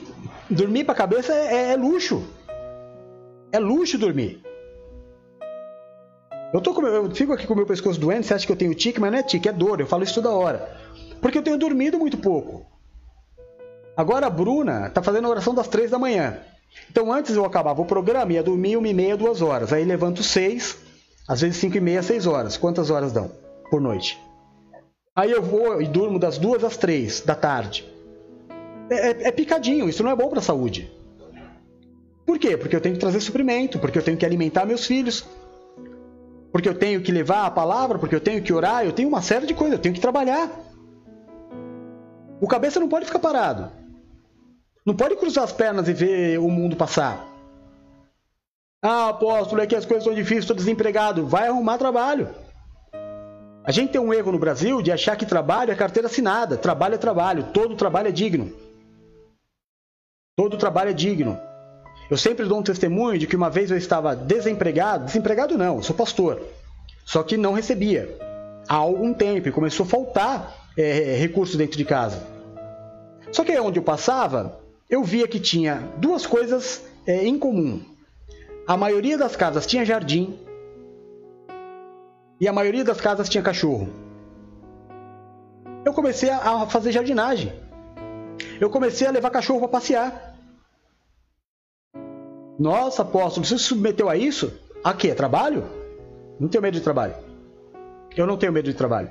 [0.50, 2.24] dormir para a cabeça é, é, é, luxo.
[3.52, 4.42] É luxo dormir.
[6.54, 8.56] Eu, tô com, eu fico aqui com o meu pescoço doente, você acha que eu
[8.56, 9.80] tenho tique, mas não é tique, é dor.
[9.80, 10.76] Eu falo isso toda hora.
[11.20, 12.66] Porque eu tenho dormido muito pouco.
[13.96, 16.38] Agora a Bruna está fazendo oração das três da manhã.
[16.90, 19.72] Então antes eu acabava o programa, ia dormir uma e meia, duas horas.
[19.72, 20.78] Aí levanto seis,
[21.28, 22.58] às vezes cinco e meia, seis horas.
[22.58, 23.32] Quantas horas dão
[23.70, 24.20] por noite?
[25.16, 27.88] Aí eu vou e durmo das duas às três da tarde.
[28.90, 30.92] É, é, é picadinho, isso não é bom para a saúde.
[32.26, 32.58] Por quê?
[32.58, 35.26] Porque eu tenho que trazer suprimento, porque eu tenho que alimentar meus filhos,
[36.52, 39.22] porque eu tenho que levar a palavra, porque eu tenho que orar, eu tenho uma
[39.22, 40.50] série de coisas, eu tenho que trabalhar.
[42.42, 43.83] O cabeça não pode ficar parado.
[44.86, 47.26] Não pode cruzar as pernas e ver o mundo passar.
[48.82, 51.26] Ah, apóstolo, é que as coisas são difíceis, estou desempregado.
[51.26, 52.28] Vai arrumar trabalho.
[53.64, 56.58] A gente tem um erro no Brasil de achar que trabalho é carteira assinada.
[56.58, 57.48] Trabalho é trabalho.
[57.54, 58.52] Todo trabalho é digno.
[60.36, 61.40] Todo trabalho é digno.
[62.12, 65.06] Eu sempre dou um testemunho de que uma vez eu estava desempregado.
[65.06, 66.42] Desempregado não, sou pastor.
[67.06, 68.18] Só que não recebia.
[68.68, 72.22] Há algum tempo e começou a faltar é, recursos dentro de casa.
[73.32, 74.60] Só que onde eu passava,
[74.94, 77.82] eu via que tinha duas coisas é, em comum.
[78.68, 80.38] a maioria das casas tinha jardim
[82.40, 83.90] e a maioria das casas tinha cachorro.
[85.84, 87.52] Eu comecei a fazer jardinagem.
[88.62, 90.36] Eu comecei a levar cachorro para passear.
[92.60, 94.54] Nossa, apóstolo, você se submeteu a isso?
[94.84, 95.16] A quê?
[95.16, 95.64] Trabalho?
[96.40, 97.16] Não tenho medo de trabalho.
[98.16, 99.10] Eu não tenho medo de trabalho.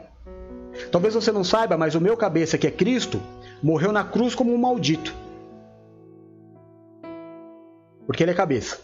[0.93, 3.21] Talvez você não saiba, mas o meu cabeça, que é Cristo,
[3.61, 5.22] morreu na cruz como um maldito.
[8.07, 8.79] Porque ele é cabeça.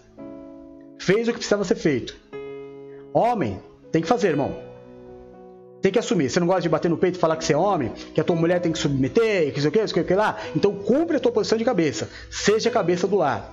[0.98, 2.16] Fez o que precisava ser feito.
[3.12, 3.60] Homem
[3.90, 4.54] tem que fazer, irmão.
[5.80, 6.28] Tem que assumir.
[6.28, 8.24] Você não gosta de bater no peito e falar que você é homem, que a
[8.24, 10.38] tua mulher tem que submeter, que isso aqui, isso aqui, lá.
[10.54, 12.10] Então cumpre a tua posição de cabeça.
[12.30, 13.52] Seja a cabeça do lar.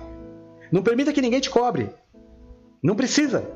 [0.70, 1.88] Não permita que ninguém te cobre.
[2.82, 3.48] Não precisa.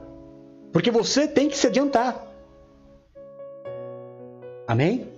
[0.73, 2.27] Porque você tem que se adiantar.
[4.67, 5.09] Amém?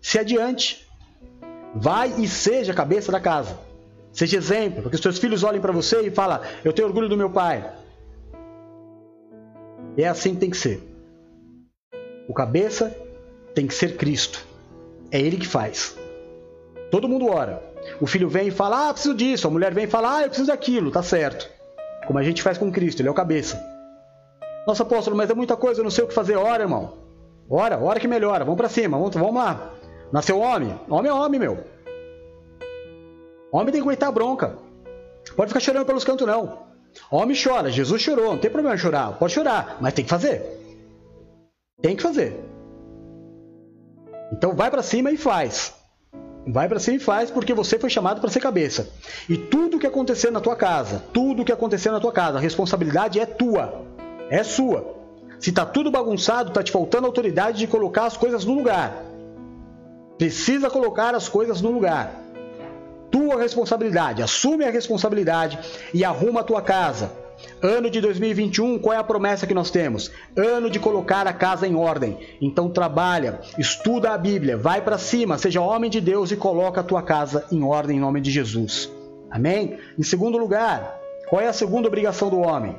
[0.00, 0.88] Se adiante.
[1.74, 3.67] Vai e seja a cabeça da casa.
[4.12, 7.16] Seja exemplo, porque os seus filhos olhem para você e falam: Eu tenho orgulho do
[7.16, 7.64] meu pai.
[9.96, 10.82] É assim que tem que ser.
[12.28, 12.96] O cabeça
[13.54, 14.46] tem que ser Cristo.
[15.10, 15.96] É Ele que faz.
[16.90, 17.62] Todo mundo ora.
[18.00, 19.46] O filho vem e fala: Ah, preciso disso.
[19.46, 20.90] A mulher vem e fala: Ah, eu preciso daquilo.
[20.90, 21.48] Tá certo.
[22.06, 23.62] Como a gente faz com Cristo, Ele é o cabeça.
[24.66, 26.36] Nossa apóstolo, mas é muita coisa, eu não sei o que fazer.
[26.36, 26.98] Ora, irmão.
[27.48, 28.44] Ora, ora que melhora.
[28.44, 29.72] Vamos para cima, vamos, vamos lá.
[30.12, 30.78] Nasceu homem?
[30.88, 31.64] Homem é homem, meu.
[33.52, 34.58] Homem tem que aguentar bronca.
[35.36, 36.66] Pode ficar chorando pelos cantos, não.
[37.10, 39.18] Homem chora, Jesus chorou, não tem problema chorar.
[39.18, 40.42] Pode chorar, mas tem que fazer.
[41.80, 42.44] Tem que fazer.
[44.32, 45.74] Então vai para cima e faz.
[46.46, 48.90] Vai para cima e faz porque você foi chamado para ser cabeça.
[49.28, 53.20] E tudo que acontecer na tua casa, tudo que acontecer na tua casa, a responsabilidade
[53.20, 53.82] é tua.
[54.30, 54.96] É sua.
[55.38, 59.04] Se tá tudo bagunçado, tá te faltando autoridade de colocar as coisas no lugar.
[60.16, 62.12] Precisa colocar as coisas no lugar.
[63.10, 65.58] Tua responsabilidade, assume a responsabilidade
[65.94, 67.10] e arruma a tua casa.
[67.62, 70.10] Ano de 2021, qual é a promessa que nós temos?
[70.36, 72.18] Ano de colocar a casa em ordem.
[72.40, 76.84] Então trabalha, estuda a Bíblia, vai para cima, seja homem de Deus e coloca a
[76.84, 78.90] tua casa em ordem em nome de Jesus.
[79.30, 79.78] Amém?
[79.98, 80.98] Em segundo lugar,
[81.28, 82.76] qual é a segunda obrigação do homem?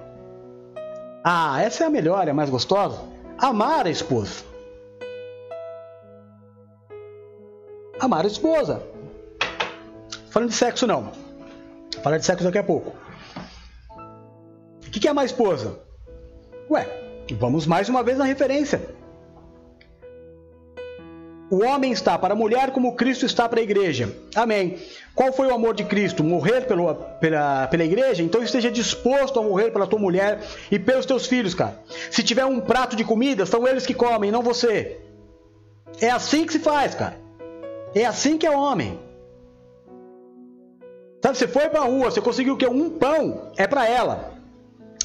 [1.24, 3.00] Ah, essa é a melhor, é a mais gostosa.
[3.38, 4.44] Amar a esposa.
[8.00, 8.82] Amar a esposa.
[10.30, 11.12] Falando de sexo, não.
[12.04, 12.96] Falar de sexo daqui a pouco.
[14.86, 15.80] O que, que é a esposa?
[16.70, 16.88] Ué,
[17.38, 18.82] vamos mais uma vez na referência.
[21.52, 24.16] O homem está para a mulher como Cristo está para a igreja.
[24.36, 24.78] Amém.
[25.16, 26.24] Qual foi o amor de Cristo?
[26.24, 28.22] Morrer pelo, pela, pela igreja?
[28.22, 31.80] Então esteja disposto a morrer pela tua mulher e pelos teus filhos, cara.
[32.12, 35.00] Se tiver um prato de comida, são eles que comem, não você.
[36.00, 37.18] É assim que se faz, cara.
[37.96, 39.00] É assim que é homem.
[41.22, 42.68] Sabe, você foi para a rua, você conseguiu o quê?
[42.68, 43.52] Um pão.
[43.58, 44.34] É para ela.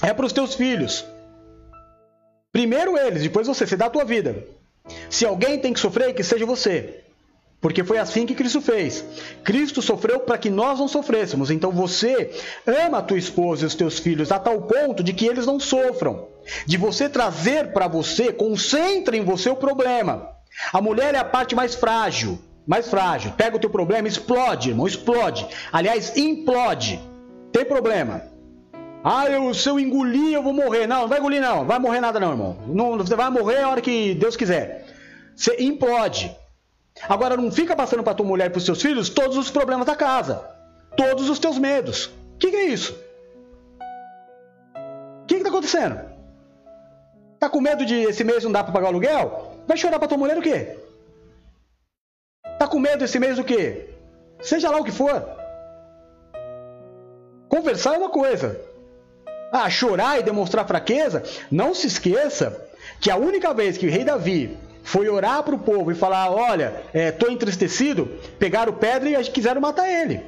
[0.03, 1.05] É para os teus filhos.
[2.53, 3.67] Primeiro eles, depois você.
[3.67, 4.45] Você dá a tua vida.
[5.11, 7.01] Se alguém tem que sofrer, que seja você.
[7.61, 9.03] Porque foi assim que Cristo fez.
[9.43, 11.51] Cristo sofreu para que nós não sofrêssemos.
[11.51, 12.31] Então você
[12.67, 15.59] ama a tua esposa e os teus filhos a tal ponto de que eles não
[15.59, 16.29] sofram.
[16.67, 20.29] De você trazer para você, concentra em você o problema.
[20.73, 22.39] A mulher é a parte mais frágil.
[22.67, 23.33] Mais frágil.
[23.37, 25.47] Pega o teu problema, explode, irmão, explode.
[25.73, 27.01] Aliás, implode.
[27.53, 28.23] Tem problema.
[29.05, 30.87] Ah, eu, se eu engolir, eu vou morrer.
[30.87, 31.67] Não, não vai engolir, não.
[31.67, 32.57] Vai morrer nada, não, irmão.
[32.67, 34.87] Não, você vai morrer a hora que Deus quiser.
[35.37, 36.35] Você implode.
[37.07, 39.87] Agora, não fica passando para tua mulher e para os seus filhos todos os problemas
[39.87, 40.43] da casa.
[40.97, 42.07] Todos os teus medos.
[42.07, 42.99] O que, que, é isso?
[45.23, 46.01] O que está acontecendo?
[47.39, 49.53] Tá com medo de esse mês não dar para pagar o aluguel?
[49.67, 50.79] Vai chorar para tua mulher o quê?
[52.65, 53.91] Tá com medo esse mês do quê?
[54.41, 55.23] Seja lá o que for.
[57.47, 58.59] Conversar é uma coisa.
[59.53, 62.67] Ah, chorar e demonstrar fraqueza, não se esqueça
[63.03, 66.31] que a única vez que o rei Davi foi orar para o povo e falar:
[66.31, 68.07] Olha, estou é, entristecido,
[68.39, 70.23] pegaram pedra e quiseram matar ele.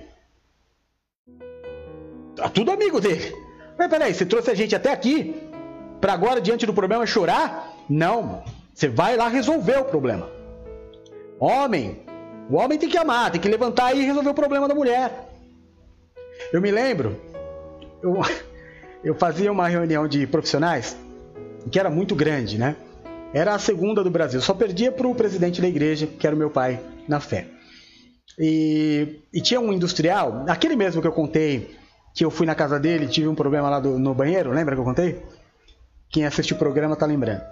[2.36, 3.34] Tá tudo amigo dele.
[3.78, 5.42] Mas peraí, você trouxe a gente até aqui
[6.02, 7.72] para agora, diante do problema, chorar?
[7.88, 8.44] Não.
[8.74, 10.28] Você vai lá resolver o problema.
[11.40, 12.04] Homem,
[12.48, 15.28] o homem tem que amar, tem que levantar e resolver o problema da mulher.
[16.52, 17.20] Eu me lembro,
[18.02, 18.20] eu,
[19.02, 20.96] eu fazia uma reunião de profissionais
[21.70, 22.76] que era muito grande, né?
[23.34, 24.40] Era a segunda do Brasil.
[24.40, 27.48] Só perdia para o presidente da igreja, que era o meu pai na fé.
[28.38, 31.74] E, e, tinha um industrial, aquele mesmo que eu contei,
[32.14, 34.80] que eu fui na casa dele, tive um problema lá do, no banheiro, lembra que
[34.80, 35.22] eu contei?
[36.10, 37.42] Quem assistiu o programa tá lembrando.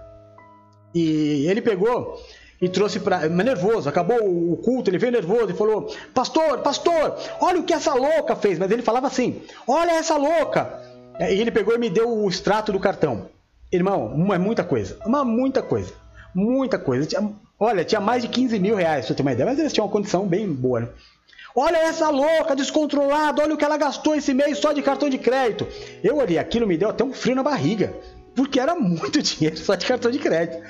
[0.94, 2.18] E ele pegou
[2.64, 7.60] e trouxe para nervoso, acabou o culto, ele veio nervoso e falou: "Pastor, pastor, olha
[7.60, 8.58] o que essa louca fez".
[8.58, 10.80] Mas ele falava assim: "Olha essa louca".
[11.20, 13.28] E ele pegou e me deu o extrato do cartão.
[13.70, 14.96] Irmão, é muita coisa.
[15.04, 15.92] Uma muita coisa.
[16.34, 17.06] Muita coisa.
[17.06, 19.48] Tinha, olha, tinha mais de 15 mil reais, pra você ter uma ideia.
[19.48, 20.88] Mas eles tinham uma condição bem boa, né?
[21.56, 25.18] Olha essa louca, descontrolada, olha o que ela gastou esse mês só de cartão de
[25.18, 25.66] crédito.
[26.02, 27.94] Eu olhei aquilo, me deu até um frio na barriga.
[28.34, 30.60] Porque era muito dinheiro só de cartão de crédito.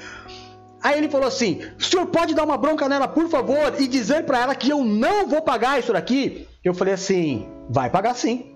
[0.85, 4.27] Aí ele falou assim: o senhor pode dar uma bronca nela, por favor, e dizer
[4.27, 6.47] para ela que eu não vou pagar isso daqui?
[6.63, 8.55] Eu falei assim: vai pagar sim.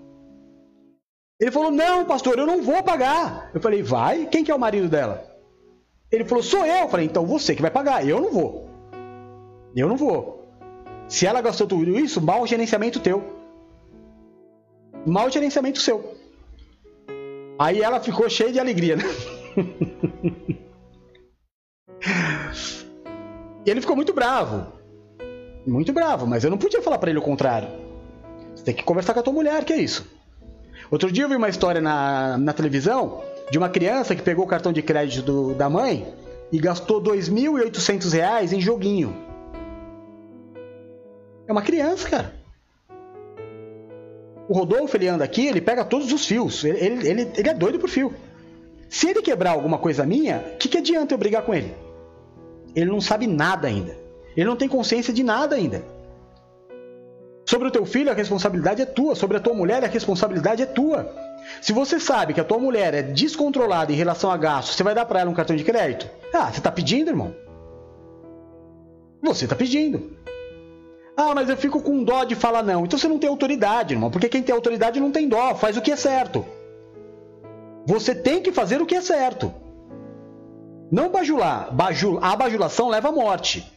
[1.41, 3.49] Ele falou: não, pastor, eu não vou pagar.
[3.51, 4.27] Eu falei: vai?
[4.27, 5.25] Quem que é o marido dela?
[6.11, 6.83] Ele falou: sou eu.
[6.83, 8.69] Eu falei: então você que vai pagar, eu não vou.
[9.75, 10.47] Eu não vou.
[11.07, 13.23] Se ela gastou tudo isso, mau gerenciamento teu.
[15.03, 16.15] Mau gerenciamento seu.
[17.57, 19.03] Aí ela ficou cheia de alegria, né?
[23.65, 24.71] E ele ficou muito bravo.
[25.65, 27.69] Muito bravo, mas eu não podia falar para ele o contrário.
[28.55, 30.05] Você tem que conversar com a tua mulher, que é isso.
[30.89, 34.47] Outro dia eu vi uma história na, na televisão de uma criança que pegou o
[34.47, 36.07] cartão de crédito do, da mãe
[36.51, 39.15] e gastou R$ 2.800 em joguinho.
[41.47, 42.33] É uma criança, cara.
[44.47, 46.63] O Rodolfo, ele anda aqui, ele pega todos os fios.
[46.63, 48.13] Ele, ele, ele, ele é doido por fio.
[48.87, 51.71] Se ele quebrar alguma coisa minha, o que, que adianta eu brigar com ele?
[52.75, 53.97] Ele não sabe nada ainda.
[54.35, 55.83] Ele não tem consciência de nada ainda.
[57.45, 59.15] Sobre o teu filho, a responsabilidade é tua.
[59.15, 61.11] Sobre a tua mulher, a responsabilidade é tua.
[61.61, 64.93] Se você sabe que a tua mulher é descontrolada em relação a gastos, você vai
[64.93, 66.07] dar para ela um cartão de crédito?
[66.33, 67.33] Ah, você está pedindo, irmão?
[69.21, 70.15] Você está pedindo.
[71.17, 72.85] Ah, mas eu fico com dó de falar não.
[72.85, 74.09] Então você não tem autoridade, irmão.
[74.09, 76.45] Porque quem tem autoridade não tem dó, faz o que é certo.
[77.85, 79.51] Você tem que fazer o que é certo.
[80.91, 81.73] Não bajular.
[81.73, 82.19] Bajul...
[82.21, 83.71] A bajulação leva à morte.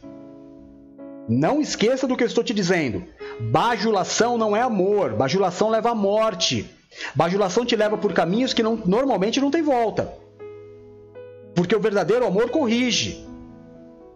[1.27, 3.03] Não esqueça do que eu estou te dizendo.
[3.39, 5.13] Bajulação não é amor.
[5.13, 6.69] Bajulação leva à morte.
[7.15, 10.13] Bajulação te leva por caminhos que não, normalmente não tem volta.
[11.55, 13.25] Porque o verdadeiro amor corrige.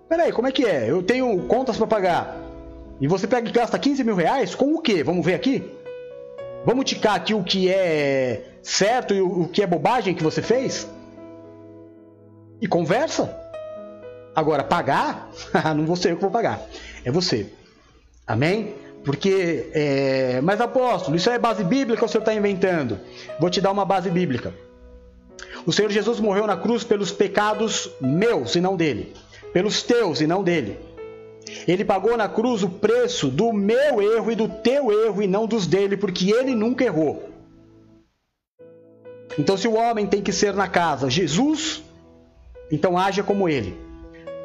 [0.09, 0.89] Peraí, como é que é?
[0.89, 2.37] Eu tenho contas para pagar.
[2.99, 5.03] E você pega e gasta 15 mil reais com o quê?
[5.03, 5.63] Vamos ver aqui?
[6.65, 10.87] Vamos ticar aqui o que é certo e o que é bobagem que você fez?
[12.61, 13.35] E conversa.
[14.35, 15.29] Agora, pagar?
[15.75, 16.61] não vou ser eu que vou pagar.
[17.03, 17.51] É você.
[18.25, 18.75] Amém?
[19.03, 20.41] Porque, é...
[20.41, 22.99] mas apóstolo, isso é base bíblica ou o senhor está inventando?
[23.39, 24.53] Vou te dar uma base bíblica.
[25.65, 29.13] O Senhor Jesus morreu na cruz pelos pecados meus e não dele,
[29.51, 30.79] pelos teus e não dele.
[31.67, 35.45] Ele pagou na cruz o preço do meu erro e do teu erro e não
[35.45, 37.29] dos dele, porque ele nunca errou.
[39.37, 41.83] Então, se o homem tem que ser na casa Jesus
[42.71, 43.77] então haja como ele.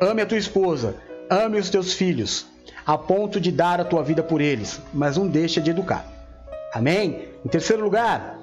[0.01, 0.97] Ame a tua esposa,
[1.31, 2.47] ame os teus filhos,
[2.85, 6.07] a ponto de dar a tua vida por eles, mas não deixa de educar.
[6.73, 7.29] Amém?
[7.45, 8.39] Em terceiro lugar,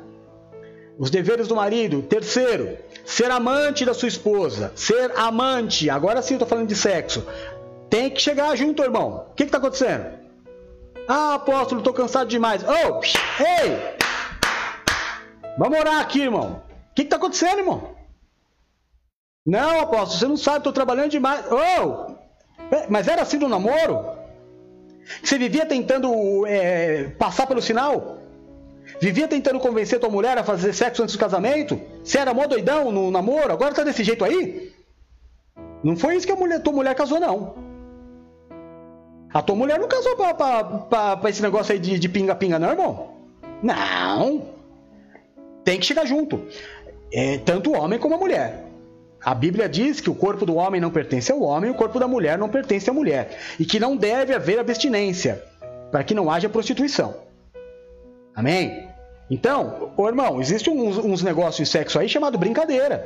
[0.99, 2.01] os deveres do marido.
[2.01, 4.73] Terceiro, ser amante da sua esposa.
[4.75, 5.89] Ser amante.
[5.89, 7.25] Agora sim eu estou falando de sexo.
[7.89, 9.25] Tem que chegar junto, irmão.
[9.31, 10.05] O que está acontecendo?
[11.07, 12.61] Ah, apóstolo, estou cansado demais.
[12.63, 13.01] Oh,
[13.41, 13.97] ei!
[15.57, 16.61] Vamos orar aqui, irmão.
[16.91, 17.95] O que está acontecendo, irmão?
[19.49, 21.43] Não, apóstolo, você não sabe, estou trabalhando demais.
[21.51, 22.13] Oh!
[22.87, 24.05] Mas era assim no namoro?
[25.23, 28.19] Você vivia tentando é, passar pelo sinal?
[29.01, 31.81] Vivia tentando convencer tua mulher a fazer sexo antes do casamento?
[32.03, 33.51] Você era mó doidão no namoro?
[33.51, 34.71] Agora tá desse jeito aí?
[35.83, 37.55] Não foi isso que a mulher, tua mulher casou, não.
[39.33, 42.69] A tua mulher não casou pra, pra, pra, pra esse negócio aí de pinga-pinga, não,
[42.69, 43.13] irmão?
[43.63, 44.45] Não.
[45.63, 46.45] Tem que chegar junto.
[47.11, 48.68] É, tanto o homem como a mulher.
[49.29, 52.07] A Bíblia diz que o corpo do homem não pertence ao homem, o corpo da
[52.07, 55.43] mulher não pertence à mulher, e que não deve haver abstinência,
[55.91, 57.13] para que não haja prostituição.
[58.33, 58.89] Amém?
[59.29, 63.05] Então, ô irmão, existe uns, uns negócios de sexo aí chamado brincadeira.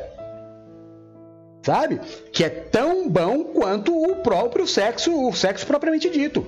[1.61, 1.99] Sabe?
[2.31, 6.47] Que é tão bom quanto o próprio sexo, o sexo propriamente dito.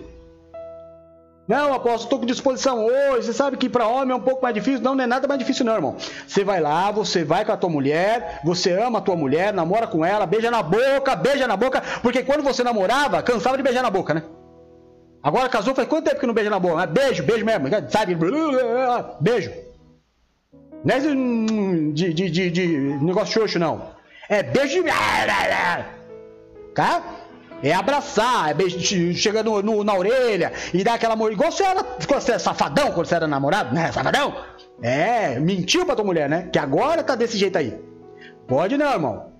[1.48, 3.28] Não, apóstolo, estou com disposição hoje.
[3.28, 4.82] Você sabe que para homem é um pouco mais difícil.
[4.82, 5.96] Não, não é nada mais difícil, não, irmão.
[6.28, 9.86] Você vai lá, você vai com a tua mulher, você ama a tua mulher, namora
[9.86, 11.84] com ela, beija na boca, beija na boca.
[12.02, 14.24] Porque quando você namorava, cansava de beijar na boca, né?
[15.22, 16.78] Agora casou, faz quanto tempo que não beija na boca?
[16.78, 16.88] Né?
[16.88, 18.16] Beijo, beijo mesmo, sabe?
[19.20, 19.52] Beijo.
[20.84, 22.68] Não é de, de, de, de
[23.04, 23.90] negócio xoxo, não.
[24.30, 24.90] É beijo de.
[26.76, 27.02] Tá?
[27.66, 28.78] É abraçar, é beijo,
[29.16, 31.32] chega no, no, na orelha e dar aquela amor.
[31.32, 33.92] Igual você era, você era safadão quando você era namorado, né?
[33.92, 34.36] Safadão?
[34.84, 36.48] É, mentiu pra tua mulher, né?
[36.54, 37.76] Que agora tá desse jeito aí.
[38.48, 39.32] Pode não, irmão.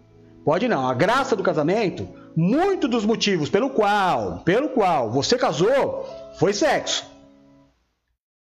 [0.44, 0.90] Pode não.
[0.90, 6.10] A graça do casamento, muito dos motivos pelo qual, pelo qual você casou,
[6.40, 7.06] foi sexo.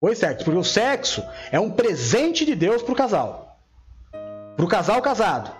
[0.00, 1.22] Foi sexo, porque o sexo
[1.52, 3.58] é um presente de Deus pro casal.
[4.56, 5.54] Pro casal casado.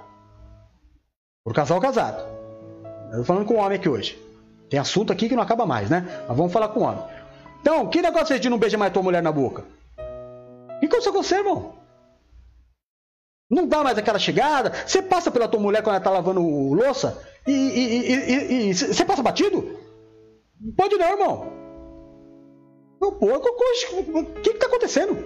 [1.45, 2.34] Pro casal casado.
[3.15, 4.19] Eu tô falando com o homem aqui hoje.
[4.69, 6.25] Tem assunto aqui que não acaba mais, né?
[6.27, 7.05] Mas vamos falar com o homem.
[7.61, 9.65] Então, que negócio é de não beijar mais tua mulher na boca?
[10.77, 11.75] O que aconteceu com você, irmão?
[13.49, 14.73] Não dá mais aquela chegada.
[14.85, 19.05] Você passa pela tua mulher quando ela tá lavando louça e, e, e, e você
[19.05, 19.79] passa batido?
[20.77, 21.53] Pode não, irmão.
[23.01, 23.49] Não pode.
[24.13, 25.25] O que que tá acontecendo?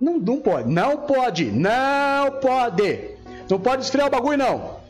[0.00, 0.68] Não, não pode.
[0.68, 1.52] Não pode.
[1.52, 3.14] Não pode.
[3.48, 4.83] Não pode esfriar o bagulho, não.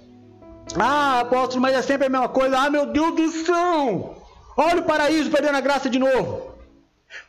[0.78, 2.58] Ah, apóstolo, mas é sempre a mesma coisa.
[2.58, 4.16] Ah, meu Deus do céu!
[4.56, 6.54] Olha o paraíso perdendo a graça de novo.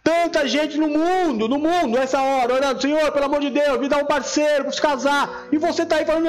[0.03, 3.87] Tanta gente no mundo, no mundo, nessa hora, orando, Senhor, pelo amor de Deus, me
[3.87, 5.47] dá um parceiro para se casar.
[5.51, 6.27] E você tá aí falando,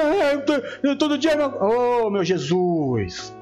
[0.97, 1.53] todo dia, meu...
[1.59, 3.33] oh meu Jesus.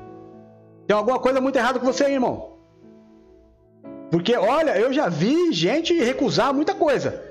[0.87, 2.53] Tem alguma coisa muito errada com você, irmão.
[4.11, 7.21] Porque, olha, eu já vi gente recusar muita coisa.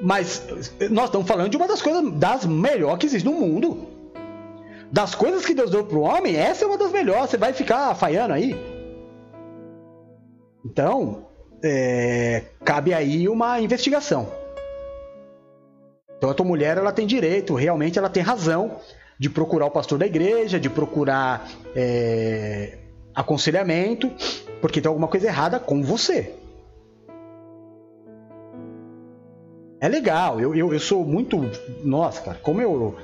[0.00, 0.42] Mas
[0.90, 3.93] nós estamos falando de uma das coisas das melhores que existe no mundo.
[4.94, 7.28] Das coisas que Deus deu para o homem, essa é uma das melhores.
[7.28, 8.54] Você vai ficar falhando aí.
[10.64, 11.26] Então,
[11.64, 14.28] é, cabe aí uma investigação.
[16.16, 18.76] Então a tua mulher ela tem direito, realmente ela tem razão
[19.18, 22.78] de procurar o pastor da igreja, de procurar é,
[23.12, 24.08] aconselhamento,
[24.60, 26.36] porque tem alguma coisa errada com você.
[29.80, 31.36] É legal, eu, eu, eu sou muito.
[31.82, 32.94] Nossa, cara, como eu,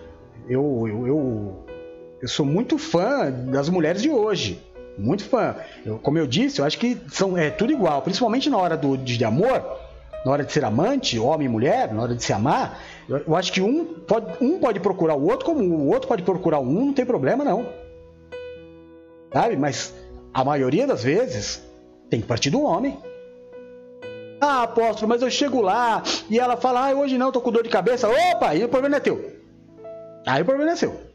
[0.49, 1.70] eu, eu, eu,
[2.21, 4.63] eu sou muito fã das mulheres de hoje
[5.01, 5.57] muito fã.
[5.85, 8.97] Eu, como eu disse, eu acho que são é tudo igual, principalmente na hora do,
[8.97, 9.65] de amor,
[10.25, 12.81] na hora de ser amante, homem e mulher, na hora de se amar.
[13.09, 16.23] Eu, eu, acho que um pode, um pode procurar o outro, como o outro pode
[16.23, 17.67] procurar um, não tem problema não.
[19.33, 19.57] Sabe?
[19.57, 19.95] Mas
[20.35, 21.63] a maioria das vezes
[22.09, 22.99] tem que partir do homem.
[24.41, 27.63] Ah, apóstolo, mas eu chego lá e ela fala, ah, hoje não, tô com dor
[27.63, 28.09] de cabeça.
[28.09, 29.39] Opa, aí o problema é teu.
[30.27, 31.10] Aí o problema é seu.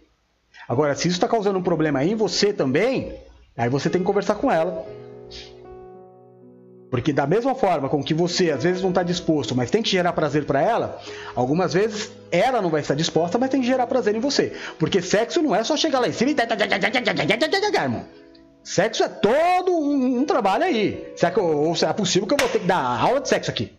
[0.68, 3.14] Agora, se isso está causando um problema em você também,
[3.58, 4.86] Aí você tem que conversar com ela.
[6.92, 9.90] Porque da mesma forma com que você às vezes não está disposto, mas tem que
[9.90, 11.02] gerar prazer para ela,
[11.36, 14.54] algumas vezes ela não vai estar disposta, mas tem que gerar prazer em você.
[14.78, 16.36] Porque sexo não é só chegar lá em cima e
[17.84, 18.06] irmão.
[18.64, 21.14] Sexo é todo um, um trabalho aí.
[21.16, 23.72] Será que, ou será possível que eu vou ter que dar aula de sexo aqui?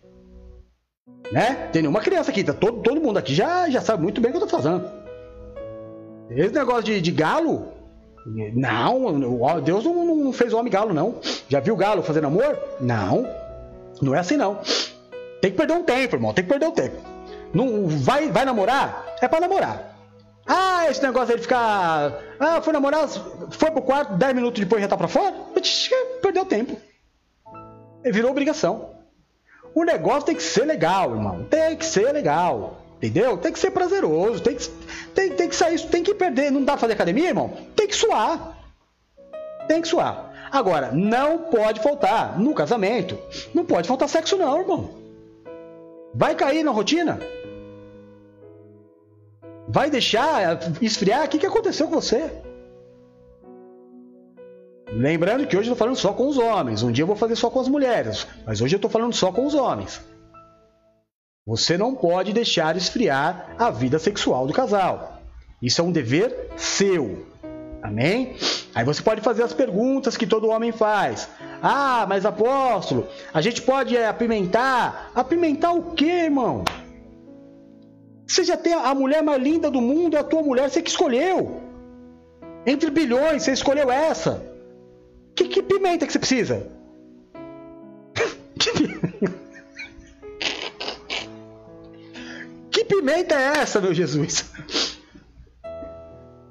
[1.32, 1.68] Né?
[1.72, 4.34] Tem nenhuma criança aqui, tá todo, todo mundo aqui já, já sabe muito bem o
[4.34, 5.05] que eu tô fazendo.
[6.30, 7.72] Esse negócio de, de galo,
[8.26, 11.20] não, Deus não, não fez homem galo, não.
[11.48, 12.58] Já viu galo fazendo amor?
[12.80, 13.26] Não.
[14.02, 14.60] Não é assim, não.
[15.40, 16.34] Tem que perder um tempo, irmão.
[16.34, 16.96] Tem que perder um tempo.
[17.54, 19.16] Não, vai, vai namorar?
[19.20, 19.96] É para namorar.
[20.46, 22.20] Ah, esse negócio aí de ficar.
[22.38, 25.34] Ah, foi namorar, foi pro quarto, 10 minutos depois já tá pra fora?
[26.22, 26.76] Perdeu tempo.
[28.04, 28.90] Virou obrigação.
[29.74, 31.44] O negócio tem que ser legal, irmão.
[31.44, 32.85] Tem que ser legal.
[32.96, 33.36] Entendeu?
[33.36, 34.68] Tem que ser prazeroso, tem que,
[35.14, 36.50] tem, tem que sair, tem que perder.
[36.50, 37.52] Não dá pra fazer academia, irmão?
[37.74, 38.56] Tem que suar.
[39.68, 40.32] Tem que suar.
[40.50, 43.18] Agora, não pode faltar no casamento.
[43.52, 44.90] Não pode faltar sexo, não, irmão.
[46.14, 47.20] Vai cair na rotina?
[49.68, 51.26] Vai deixar esfriar?
[51.26, 52.30] O que, que aconteceu com você?
[54.88, 56.82] Lembrando que hoje eu estou falando só com os homens.
[56.82, 58.26] Um dia eu vou fazer só com as mulheres.
[58.46, 60.00] Mas hoje eu estou falando só com os homens.
[61.46, 65.22] Você não pode deixar esfriar a vida sexual do casal.
[65.62, 67.24] Isso é um dever seu.
[67.80, 68.34] Amém?
[68.74, 71.28] Aí você pode fazer as perguntas que todo homem faz.
[71.62, 75.12] Ah, mas apóstolo, a gente pode é, apimentar?
[75.14, 76.64] Apimentar o que, irmão?
[78.26, 80.90] Você já tem a mulher mais linda do mundo, é a tua mulher, você que
[80.90, 81.62] escolheu.
[82.66, 84.44] Entre bilhões, você escolheu essa.
[85.32, 86.66] Que, que pimenta que você precisa?
[92.86, 94.50] pimenta é essa, meu Jesus?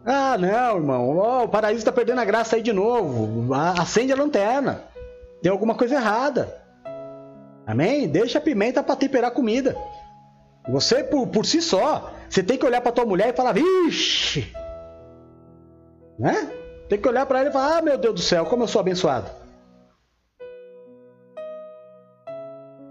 [0.08, 1.18] Ah, não, irmão.
[1.18, 3.52] Oh, o paraíso está perdendo a graça aí de novo.
[3.56, 4.84] Acende a lanterna.
[5.42, 6.62] Tem alguma coisa errada.
[7.66, 8.08] Amém?
[8.08, 9.76] Deixa a pimenta para temperar a comida.
[10.70, 14.54] Você, por, por si só, você tem que olhar para tua mulher e falar: Vixe!
[16.20, 16.52] Né?
[16.88, 18.82] Tem que olhar para ela e falar: Ah, meu Deus do céu, como eu sou
[18.82, 19.30] abençoado.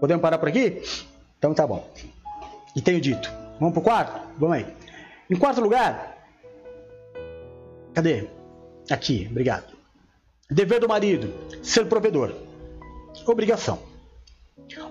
[0.01, 0.81] Podemos parar por aqui?
[1.37, 1.87] Então tá bom.
[2.75, 3.31] E tenho dito.
[3.59, 4.19] Vamos pro quarto?
[4.37, 4.65] Vamos aí.
[5.29, 6.17] Em quarto lugar,
[7.93, 8.27] cadê?
[8.89, 9.73] Aqui, obrigado.
[10.49, 12.31] Dever do marido, ser provedor.
[13.25, 13.79] Obrigação.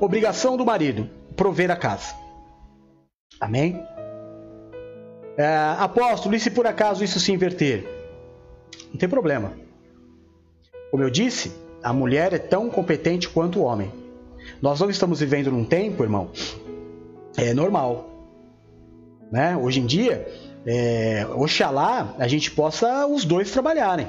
[0.01, 2.14] Obrigação do marido, prover a casa.
[3.41, 3.80] Amém?
[5.37, 5.47] É,
[5.78, 7.87] apóstolo, e se por acaso isso se inverter?
[8.91, 9.53] Não tem problema.
[10.91, 13.93] Como eu disse, a mulher é tão competente quanto o homem.
[14.62, 16.30] Nós não estamos vivendo num tempo, irmão,
[17.37, 18.11] é normal
[19.30, 19.57] Né?
[19.57, 20.26] Hoje em dia,
[20.66, 24.09] é, oxalá a gente possa os dois trabalharem.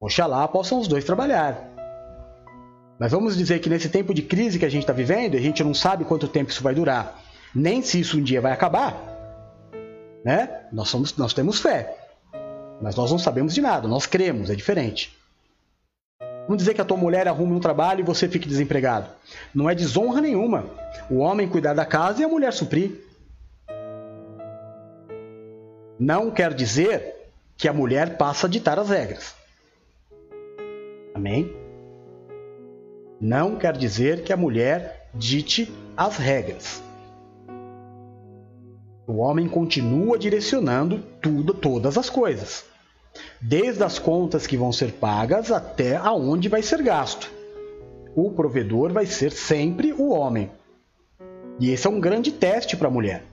[0.00, 1.70] Oxalá possam os dois trabalhar.
[2.98, 5.64] Mas vamos dizer que nesse tempo de crise que a gente está vivendo, a gente
[5.64, 7.20] não sabe quanto tempo isso vai durar,
[7.54, 8.96] nem se isso um dia vai acabar.
[10.24, 10.66] Né?
[10.72, 11.96] Nós, somos, nós temos fé,
[12.80, 15.16] mas nós não sabemos de nada, nós cremos, é diferente.
[16.46, 19.08] Vamos dizer que a tua mulher arrume um trabalho e você fique desempregado.
[19.54, 20.66] Não é desonra nenhuma.
[21.10, 23.04] O homem cuidar da casa e a mulher suprir.
[25.98, 29.34] Não quer dizer que a mulher passa a ditar as regras.
[31.14, 31.54] Amém?
[33.20, 36.82] Não quer dizer que a mulher dite as regras.
[39.06, 42.64] O homem continua direcionando tudo, todas as coisas
[43.40, 47.30] desde as contas que vão ser pagas até aonde vai ser gasto.
[48.14, 50.50] O provedor vai ser sempre o homem.
[51.60, 53.24] E esse é um grande teste para a mulher.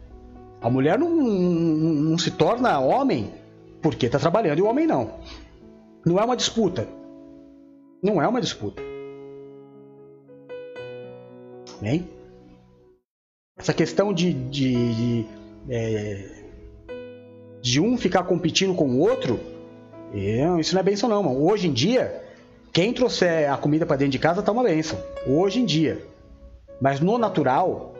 [0.61, 3.31] A mulher não, não, não se torna homem
[3.81, 5.11] porque está trabalhando e o homem não.
[6.05, 6.87] Não é uma disputa.
[8.03, 8.81] Não é uma disputa.
[11.81, 12.07] Bem?
[13.57, 15.25] Essa questão de, de, de,
[15.69, 16.43] é,
[17.61, 19.39] de um ficar competindo com o outro
[20.13, 21.45] eu, isso não é benção não, mano.
[21.45, 22.23] Hoje em dia,
[22.73, 24.99] quem trouxer a comida para dentro de casa tá uma benção.
[25.27, 26.03] Hoje em dia.
[26.81, 27.93] Mas no natural,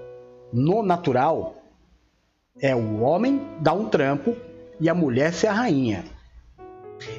[0.51, 1.61] no natural,
[2.61, 4.35] é o homem dar um trampo
[4.79, 6.05] e a mulher ser a rainha.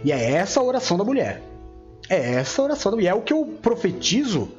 [0.05, 1.43] E é essa a oração da mulher.
[2.09, 3.11] É essa a oração da mulher.
[3.11, 4.51] É o que eu profetizo,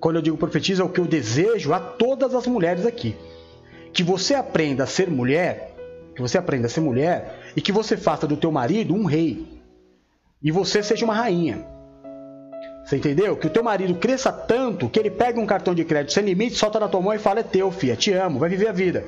[0.00, 3.14] quando eu digo profetizo, é o que eu desejo a todas as mulheres aqui.
[3.92, 5.74] Que você aprenda a ser mulher,
[6.14, 9.56] que você aprenda a ser mulher e que você faça do teu marido um rei
[10.42, 11.75] e você seja uma rainha.
[12.86, 13.36] Você entendeu?
[13.36, 16.54] Que o teu marido cresça tanto que ele pega um cartão de crédito sem limite,
[16.54, 19.04] solta na tua mão e fala: É teu, filha, te amo, vai viver a vida.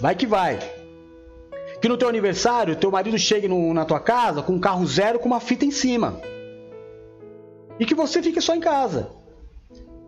[0.00, 0.58] Vai que vai.
[1.78, 5.18] Que no teu aniversário, teu marido chegue no, na tua casa com um carro zero
[5.18, 6.18] com uma fita em cima.
[7.78, 9.10] E que você fique só em casa.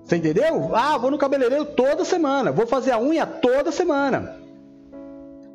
[0.05, 0.75] Você entendeu?
[0.75, 2.51] Ah, vou no cabeleireiro toda semana.
[2.51, 4.41] Vou fazer a unha toda semana.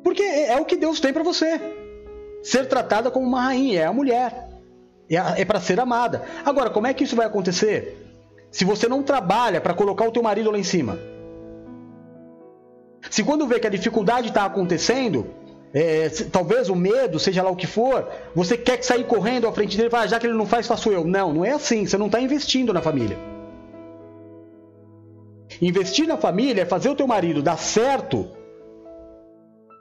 [0.04, 1.60] Porque é, é o que Deus tem para você
[2.40, 4.53] ser tratada como uma rainha, é a mulher.
[5.08, 6.24] É, é para ser amada.
[6.44, 8.04] Agora, como é que isso vai acontecer?
[8.50, 10.98] Se você não trabalha para colocar o teu marido lá em cima.
[13.10, 15.26] Se quando vê que a dificuldade está acontecendo,
[15.74, 19.52] é, talvez o medo, seja lá o que for, você quer que sair correndo à
[19.52, 21.04] frente dele e falar, ah, já que ele não faz, faço eu.
[21.04, 21.84] Não, não é assim.
[21.84, 23.18] Você não está investindo na família.
[25.60, 28.28] Investir na família é fazer o teu marido dar certo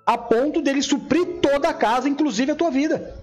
[0.05, 3.22] a ponto dele suprir toda a casa, inclusive a tua vida.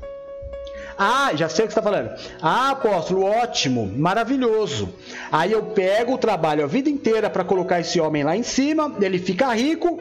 [1.02, 2.10] Ah, já sei o que você está falando.
[2.42, 4.92] Ah, apóstolo, ótimo, maravilhoso.
[5.32, 8.94] Aí eu pego o trabalho a vida inteira para colocar esse homem lá em cima,
[9.00, 9.98] ele fica rico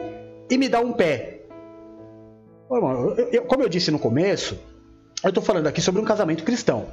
[0.50, 1.40] e me dá um pé.
[3.48, 4.58] como eu disse no começo,
[5.24, 6.88] eu estou falando aqui sobre um casamento cristão.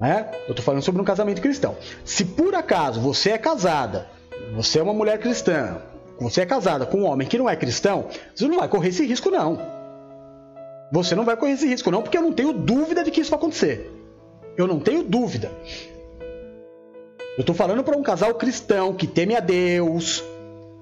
[0.00, 0.28] Né?
[0.48, 1.76] Eu estou falando sobre um casamento cristão.
[2.04, 4.08] Se por acaso você é casada,
[4.56, 5.80] você é uma mulher cristã,
[6.18, 9.06] você é casada com um homem que não é cristão, você não vai correr esse
[9.06, 9.79] risco, não.
[10.92, 13.30] Você não vai correr esse risco, não, porque eu não tenho dúvida de que isso
[13.30, 13.90] vai acontecer.
[14.56, 15.50] Eu não tenho dúvida.
[17.36, 20.22] Eu estou falando para um casal cristão que teme a Deus.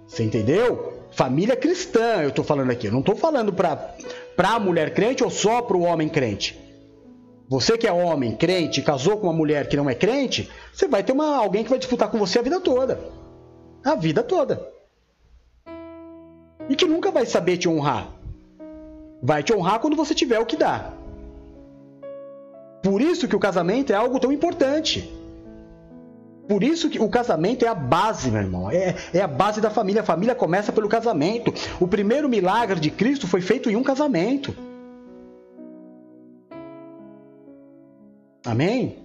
[0.07, 0.95] Você entendeu?
[1.11, 2.87] Família cristã, eu estou falando aqui.
[2.87, 3.95] Eu não estou falando para
[4.39, 6.59] a mulher crente ou só para o homem crente.
[7.49, 11.03] Você que é homem, crente, casou com uma mulher que não é crente, você vai
[11.03, 12.99] ter uma, alguém que vai disputar com você a vida toda.
[13.85, 14.79] A vida toda
[16.69, 18.13] e que nunca vai saber te honrar.
[19.23, 20.93] Vai te honrar quando você tiver o que dá.
[22.83, 25.13] Por isso que o casamento é algo tão importante.
[26.49, 28.71] Por isso que o casamento é a base, meu irmão.
[28.71, 30.01] É, é a base da família.
[30.01, 31.53] A família começa pelo casamento.
[31.79, 34.55] O primeiro milagre de Cristo foi feito em um casamento.
[38.47, 38.97] Amém?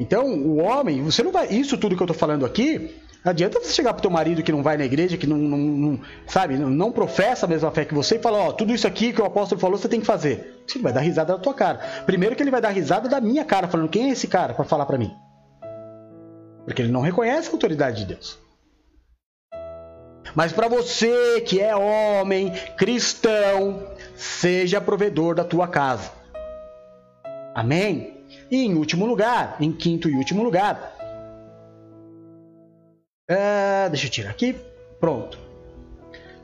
[0.00, 1.46] Então, o homem, você não vai.
[1.48, 2.94] Isso tudo que eu estou falando aqui
[3.24, 5.58] não adianta você chegar pro teu marido que não vai na igreja, que não, não,
[5.58, 9.12] não sabe, não, professa a mesma fé que você e falar, ó, tudo isso aqui
[9.12, 10.64] que o apóstolo falou, você tem que fazer.
[10.72, 11.78] Ele vai dar risada da tua cara.
[12.06, 14.64] Primeiro que ele vai dar risada da minha cara, falando, quem é esse cara para
[14.64, 15.10] falar para mim?
[16.64, 18.38] Porque ele não reconhece a autoridade de Deus.
[20.34, 23.82] Mas para você que é homem, cristão,
[24.14, 26.12] seja provedor da tua casa.
[27.54, 28.18] Amém?
[28.50, 30.97] E em último lugar, em quinto e último lugar,
[33.30, 34.56] Uh, deixa eu tirar aqui.
[34.98, 35.38] Pronto.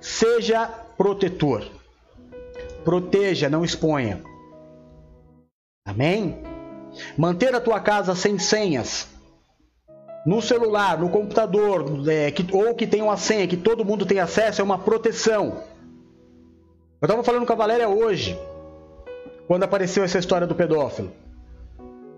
[0.00, 0.66] Seja
[0.96, 1.64] protetor.
[2.84, 4.22] Proteja, não exponha.
[5.86, 6.38] Amém?
[7.16, 9.08] Manter a tua casa sem senhas.
[10.24, 14.18] no celular, no computador, é, que, ou que tem uma senha, que todo mundo tem
[14.18, 15.62] acesso, é uma proteção.
[17.00, 18.38] Eu estava falando com a Valéria hoje,
[19.46, 21.12] quando apareceu essa história do pedófilo.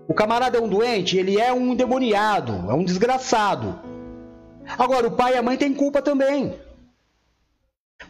[0.07, 3.77] O camarada é um doente, ele é um endemoniado, é um desgraçado.
[4.77, 6.59] Agora, o pai e a mãe têm culpa também.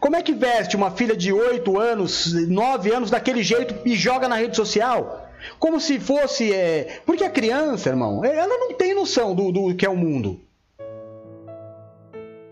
[0.00, 4.28] Como é que veste uma filha de 8 anos, 9 anos daquele jeito e joga
[4.28, 5.28] na rede social?
[5.58, 6.52] Como se fosse.
[6.52, 7.00] É...
[7.06, 10.40] Porque a criança, irmão, ela não tem noção do, do que é o mundo.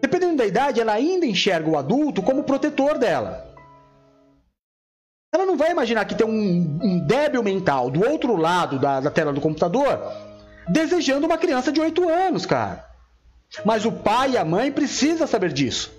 [0.00, 3.44] Dependendo da idade, ela ainda enxerga o adulto como protetor dela.
[5.34, 9.11] Ela não vai imaginar que tem um, um débil mental do outro lado da, da
[9.11, 10.00] tela do computador
[10.68, 12.84] desejando uma criança de 8 anos, cara.
[13.64, 15.92] Mas o pai e a mãe precisam saber disso.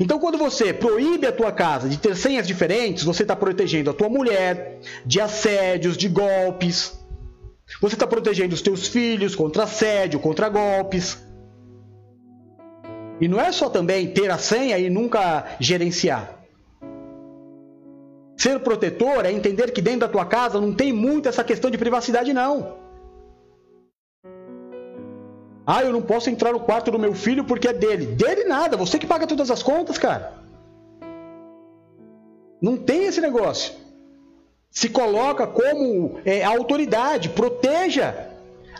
[0.00, 3.94] Então, quando você proíbe a tua casa de ter senhas diferentes, você está protegendo a
[3.94, 6.98] tua mulher de assédios, de golpes.
[7.80, 11.18] Você está protegendo os teus filhos contra assédio, contra golpes.
[13.20, 16.38] E não é só também ter a senha e nunca gerenciar.
[18.36, 21.78] Ser protetor é entender que dentro da tua casa não tem muito essa questão de
[21.78, 22.81] privacidade, não.
[25.66, 28.06] Ah, eu não posso entrar no quarto do meu filho porque é dele.
[28.06, 30.34] Dele nada, você que paga todas as contas, cara.
[32.60, 33.72] Não tem esse negócio.
[34.70, 38.28] Se coloca como é, autoridade, proteja.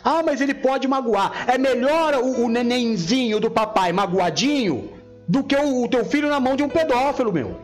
[0.03, 1.49] Ah, mas ele pode magoar.
[1.49, 4.91] É melhor o, o nenenzinho do papai magoadinho
[5.27, 7.55] do que o, o teu filho na mão de um pedófilo, meu.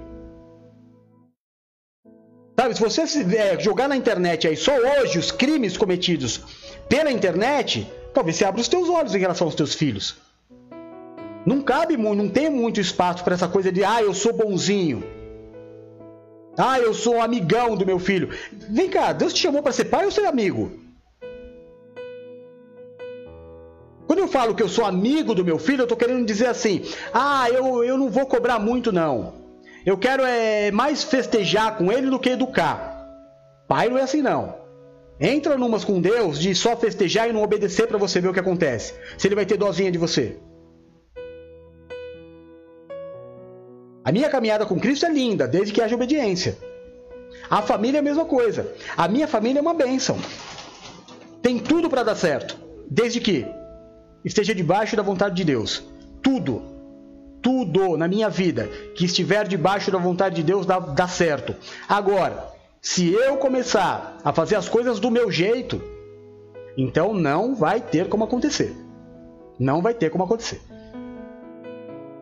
[2.58, 6.42] Sabe, se você é, jogar na internet aí só hoje os crimes cometidos
[6.90, 10.18] pela internet, talvez você abra os teus olhos em relação aos teus filhos.
[11.46, 15.04] Não cabe muito, não tem muito espaço para essa coisa de ah, eu sou bonzinho.
[16.58, 18.30] Ah, eu sou amigão do meu filho.
[18.52, 20.72] Vem cá, Deus te chamou para ser pai ou ser amigo?
[24.06, 26.84] Quando eu falo que eu sou amigo do meu filho, eu estou querendo dizer assim:
[27.14, 29.36] ah, eu, eu não vou cobrar muito, não.
[29.86, 33.08] Eu quero é mais festejar com ele do que educar.
[33.68, 34.59] Pai não é assim, não.
[35.20, 38.40] Entra numas com Deus de só festejar e não obedecer para você ver o que
[38.40, 38.94] acontece.
[39.18, 40.38] Se ele vai ter dozinha de você.
[44.04, 46.58] A minha caminhada com Cristo é linda, desde que haja obediência.
[47.50, 48.74] A família é a mesma coisa.
[48.96, 50.18] A minha família é uma bênção.
[51.42, 52.58] Tem tudo para dar certo,
[52.90, 53.46] desde que
[54.24, 55.84] esteja debaixo da vontade de Deus.
[56.22, 56.62] Tudo,
[57.42, 61.56] tudo na minha vida que estiver debaixo da vontade de Deus dá, dá certo.
[61.88, 65.82] Agora, se eu começar a fazer as coisas do meu jeito,
[66.78, 68.76] então não vai ter como acontecer.
[69.60, 70.62] Não vai ter como acontecer.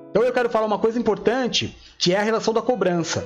[0.09, 3.23] Então eu quero falar uma coisa importante, que é a relação da cobrança.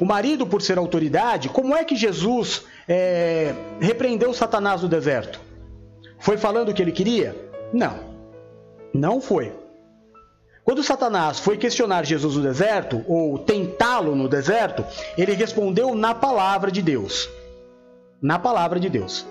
[0.00, 5.40] O marido, por ser autoridade, como é que Jesus é, repreendeu Satanás no deserto?
[6.18, 7.36] Foi falando o que ele queria?
[7.72, 7.98] Não.
[8.94, 9.52] Não foi.
[10.64, 14.82] Quando Satanás foi questionar Jesus no deserto, ou tentá-lo no deserto,
[15.16, 17.28] ele respondeu na palavra de Deus.
[18.20, 19.26] Na palavra de Deus.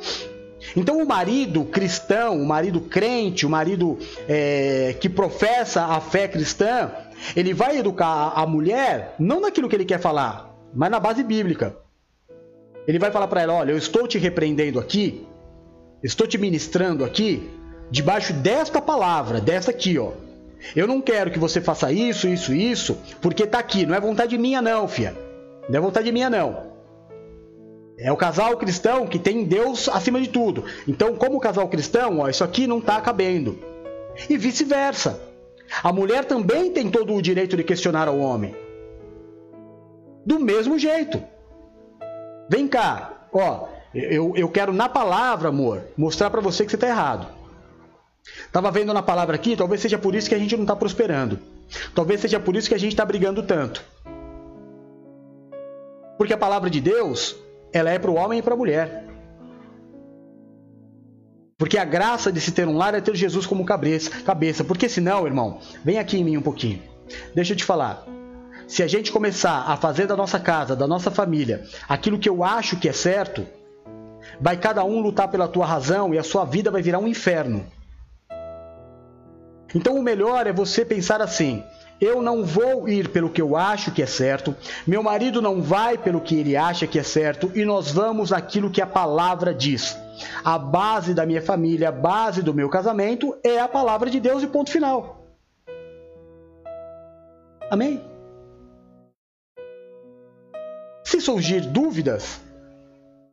[0.76, 3.98] Então, o marido cristão, o marido crente, o marido
[4.30, 6.92] é, que professa a fé cristã,
[7.36, 11.76] ele vai educar a mulher não naquilo que ele quer falar, mas na base bíblica.
[12.88, 15.26] Ele vai falar para ela: olha, eu estou te repreendendo aqui,
[16.04, 17.50] estou te ministrando aqui,
[17.90, 20.12] debaixo desta palavra, desta aqui, ó.
[20.76, 23.86] Eu não quero que você faça isso, isso, isso, porque tá aqui.
[23.86, 25.16] Não é vontade minha, não, fia.
[25.70, 26.74] Não é vontade minha, não.
[27.98, 30.66] É o casal cristão que tem Deus acima de tudo.
[30.88, 33.60] Então, como casal cristão, ó, isso aqui não está cabendo.
[34.30, 35.20] E vice-versa.
[35.84, 38.56] A mulher também tem todo o direito de questionar ao homem.
[40.26, 41.22] Do mesmo jeito.
[42.50, 46.88] Vem cá, ó, eu, eu quero na palavra, amor, mostrar para você que você está
[46.88, 47.28] errado.
[48.26, 51.40] Estava vendo na palavra aqui, talvez seja por isso que a gente não está prosperando.
[51.94, 53.84] Talvez seja por isso que a gente está brigando tanto.
[56.18, 57.36] Porque a palavra de Deus,
[57.72, 59.06] ela é para o homem e para a mulher.
[61.58, 64.64] Porque a graça de se ter um lar é ter Jesus como cabeça.
[64.64, 66.82] Porque senão, irmão, vem aqui em mim um pouquinho.
[67.34, 68.06] Deixa eu te falar.
[68.68, 72.44] Se a gente começar a fazer da nossa casa, da nossa família, aquilo que eu
[72.44, 73.46] acho que é certo,
[74.40, 77.66] vai cada um lutar pela tua razão e a sua vida vai virar um inferno.
[79.74, 81.64] Então o melhor é você pensar assim:
[82.00, 84.56] eu não vou ir pelo que eu acho que é certo,
[84.86, 88.70] meu marido não vai pelo que ele acha que é certo e nós vamos aquilo
[88.70, 89.98] que a palavra diz.
[90.44, 94.44] A base da minha família, a base do meu casamento é a palavra de Deus
[94.44, 95.26] e ponto final.
[97.72, 98.02] Amém?
[101.04, 102.40] Se surgir dúvidas,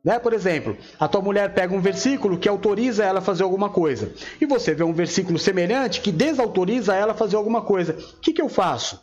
[0.04, 0.18] Né?
[0.18, 4.12] Por exemplo, a tua mulher pega um versículo que autoriza ela a fazer alguma coisa,
[4.40, 7.92] e você vê um versículo semelhante que desautoriza ela a fazer alguma coisa.
[7.92, 9.02] O que, que eu faço?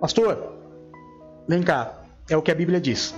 [0.00, 0.54] Pastor,
[1.46, 3.14] vem cá, é o que a Bíblia diz.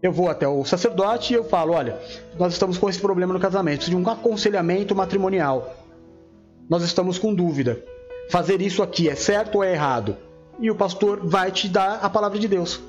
[0.00, 1.98] Eu vou até o sacerdote e eu falo: olha,
[2.38, 5.74] nós estamos com esse problema no casamento, de um aconselhamento matrimonial.
[6.68, 7.82] Nós estamos com dúvida.
[8.30, 10.16] Fazer isso aqui é certo ou é errado?
[10.60, 12.80] E o pastor vai te dar a palavra de Deus.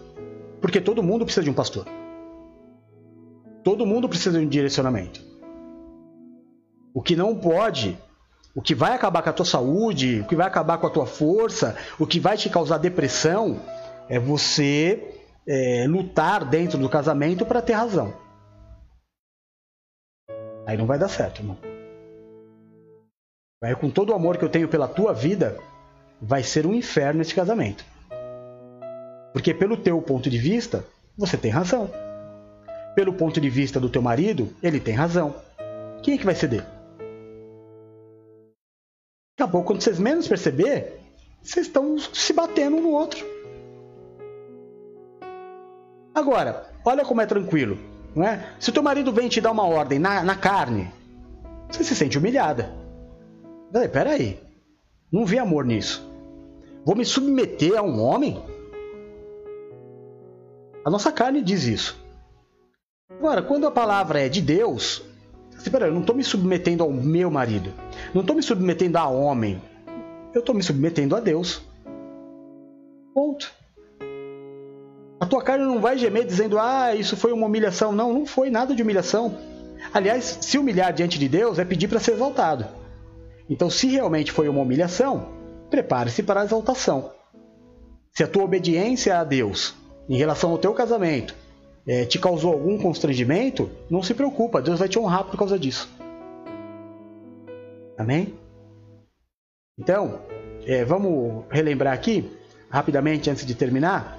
[0.62, 1.86] Porque todo mundo precisa de um pastor.
[3.64, 5.22] Todo mundo precisa de um direcionamento.
[6.94, 7.98] O que não pode,
[8.56, 11.06] o que vai acabar com a tua saúde, o que vai acabar com a tua
[11.06, 13.60] força, o que vai te causar depressão,
[14.10, 15.16] é você
[15.48, 18.14] é, lutar dentro do casamento para ter razão.
[20.66, 21.58] Aí não vai dar certo, irmão.
[23.62, 25.58] Vai com todo o amor que eu tenho pela tua vida,
[26.22, 27.84] vai ser um inferno esse casamento.
[29.34, 30.86] Porque pelo teu ponto de vista,
[31.18, 31.90] você tem razão.
[32.96, 35.36] Pelo ponto de vista do teu marido, ele tem razão.
[36.02, 36.66] Quem é que vai ceder?
[39.38, 41.00] Daqui a pouco, quando vocês menos perceber,
[41.42, 43.26] vocês estão se batendo um no outro.
[46.14, 47.78] Agora, olha como é tranquilo.
[48.16, 48.54] Não é?
[48.60, 50.92] Se o teu marido vem te dar uma ordem na, na carne,
[51.70, 52.74] você se sente humilhada.
[53.72, 54.40] Peraí, peraí.
[55.12, 56.06] Não vi amor nisso.
[56.86, 58.44] Vou me submeter a um homem?
[60.86, 62.00] A nossa carne diz isso.
[63.10, 65.04] Agora, quando a palavra é de Deus,
[65.52, 67.74] você, peraí, eu não estou me submetendo ao meu marido.
[68.14, 69.62] Não estou me submetendo a homem.
[70.34, 71.62] Eu estou me submetendo a Deus.
[73.14, 73.52] Ponto.
[75.20, 77.92] A tua carne não vai gemer dizendo, ah, isso foi uma humilhação.
[77.92, 79.38] Não, não foi nada de humilhação.
[79.94, 82.66] Aliás, se humilhar diante de Deus é pedir para ser exaltado.
[83.50, 85.30] Então, se realmente foi uma humilhação,
[85.70, 87.12] prepare-se para a exaltação.
[88.14, 89.76] Se a tua obediência a Deus
[90.10, 91.36] em relação ao teu casamento
[91.88, 95.90] é, te causou algum constrangimento, não se preocupa, Deus vai te honrar por causa disso.
[97.98, 98.34] Amém?
[99.78, 100.20] Então,
[100.66, 102.30] é, vamos relembrar aqui,
[102.70, 104.18] rapidamente, antes de terminar.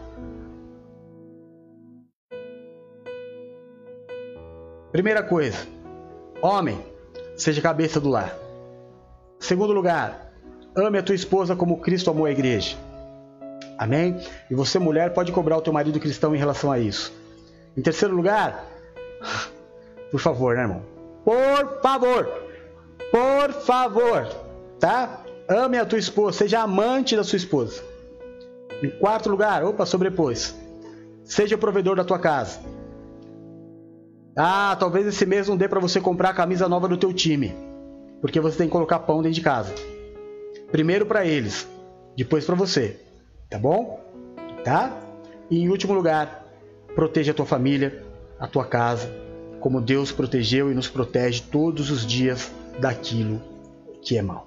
[4.90, 5.66] Primeira coisa,
[6.42, 6.78] homem,
[7.36, 8.36] seja cabeça do lar.
[9.38, 10.32] Segundo lugar,
[10.74, 12.76] ame a tua esposa como Cristo amou a igreja.
[13.80, 14.20] Amém?
[14.50, 17.10] E você, mulher, pode cobrar o teu marido cristão em relação a isso.
[17.74, 18.66] Em terceiro lugar,
[20.12, 20.82] por favor, né, irmão?
[21.24, 22.28] Por favor,
[23.10, 24.26] por favor,
[24.78, 25.22] tá?
[25.48, 27.82] Ame a tua esposa, seja amante da sua esposa.
[28.82, 30.54] Em quarto lugar, opa, sobrepôs.
[31.24, 32.60] Seja provedor da tua casa.
[34.36, 37.54] Ah, talvez esse mês não dê para você comprar a camisa nova do teu time,
[38.20, 39.72] porque você tem que colocar pão dentro de casa.
[40.70, 41.66] Primeiro para eles,
[42.14, 43.08] depois para você.
[43.50, 44.00] Tá bom?
[44.64, 44.96] Tá?
[45.50, 46.46] E em último lugar,
[46.94, 48.04] proteja a tua família,
[48.38, 49.12] a tua casa,
[49.58, 53.42] como Deus protegeu e nos protege todos os dias daquilo
[54.00, 54.46] que é mal.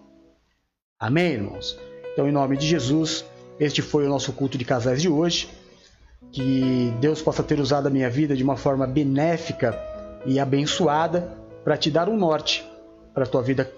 [0.97, 1.77] Amém, irmãos?
[2.13, 3.25] Então, em nome de Jesus,
[3.59, 5.49] este foi o nosso culto de casais de hoje.
[6.31, 9.77] Que Deus possa ter usado a minha vida de uma forma benéfica
[10.25, 12.65] e abençoada para te dar um norte
[13.13, 13.69] para a tua vida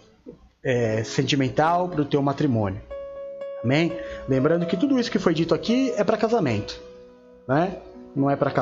[0.64, 2.82] é, sentimental, para o teu matrimônio.
[3.66, 3.98] Amém?
[4.30, 6.80] Lembrando que tudo isso que foi dito aqui é para casamento,
[7.48, 7.80] né?
[8.16, 8.54] Não é para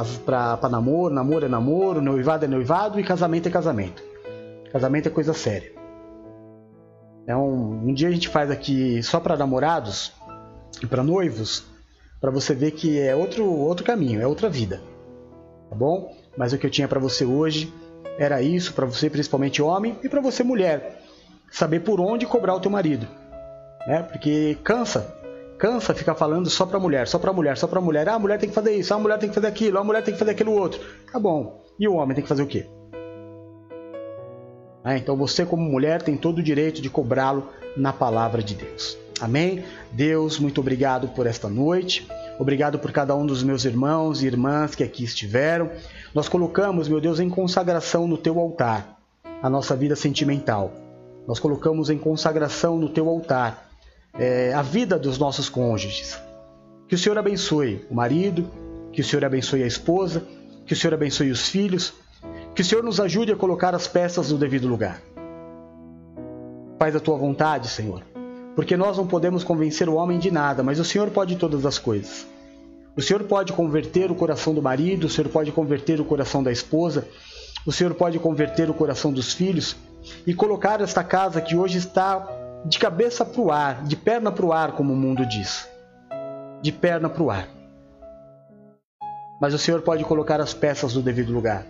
[0.71, 4.01] namoro, namoro é namoro, noivado é noivado e casamento é casamento.
[4.71, 5.73] Casamento é coisa séria.
[7.21, 10.13] Então, um dia a gente faz aqui só para namorados
[10.81, 11.65] e para noivos,
[12.21, 14.81] para você ver que é outro outro caminho, é outra vida.
[15.69, 16.15] Tá bom?
[16.37, 17.71] Mas o que eu tinha para você hoje
[18.17, 21.03] era isso, para você principalmente homem e para você mulher,
[21.51, 23.05] saber por onde cobrar o teu marido
[23.87, 24.03] né?
[24.03, 25.15] Porque cansa,
[25.57, 28.07] cansa ficar falando só para mulher, só para mulher, só para mulher.
[28.09, 29.83] Ah, a mulher tem que fazer isso, ah, a mulher tem que fazer aquilo, a
[29.83, 30.81] mulher tem que fazer aquilo outro.
[31.11, 31.63] Tá bom.
[31.79, 32.65] E o homem tem que fazer o quê?
[34.83, 38.97] Ah, então você como mulher tem todo o direito de cobrá-lo na palavra de Deus.
[39.21, 39.63] Amém?
[39.91, 42.07] Deus, muito obrigado por esta noite.
[42.39, 45.69] Obrigado por cada um dos meus irmãos e irmãs que aqui estiveram.
[46.13, 48.99] Nós colocamos, meu Deus, em consagração no teu altar
[49.41, 50.71] a nossa vida sentimental.
[51.27, 53.69] Nós colocamos em consagração no teu altar
[54.17, 56.19] é, a vida dos nossos cônjuges.
[56.87, 58.49] Que o Senhor abençoe o marido,
[58.91, 60.23] que o Senhor abençoe a esposa,
[60.65, 61.93] que o Senhor abençoe os filhos,
[62.53, 65.01] que o Senhor nos ajude a colocar as peças no devido lugar.
[66.77, 68.03] Faz a tua vontade, Senhor,
[68.55, 71.79] porque nós não podemos convencer o homem de nada, mas o Senhor pode todas as
[71.79, 72.27] coisas.
[72.95, 76.51] O Senhor pode converter o coração do marido, o Senhor pode converter o coração da
[76.51, 77.07] esposa,
[77.65, 79.75] o Senhor pode converter o coração dos filhos
[80.27, 84.45] e colocar esta casa que hoje está de cabeça para o ar, de perna para
[84.45, 85.67] o ar, como o mundo diz.
[86.61, 87.47] De perna para o ar.
[89.41, 91.65] mas o Senhor pode colocar as peças no devido lugar.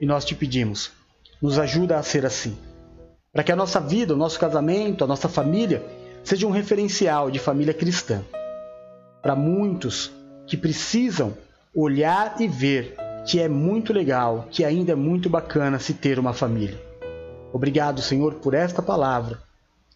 [0.00, 0.90] E nós te pedimos,
[1.40, 2.58] nos ajuda a ser assim.
[3.32, 5.80] Para que a nossa vida, o nosso casamento, a nossa família
[6.24, 8.22] seja um referencial de família cristã.
[9.22, 10.10] Para muitos
[10.46, 11.34] que precisam
[11.72, 16.32] olhar e ver que é muito legal, que ainda é muito bacana se ter uma
[16.32, 16.80] família.
[17.52, 19.38] Obrigado, Senhor, por esta palavra.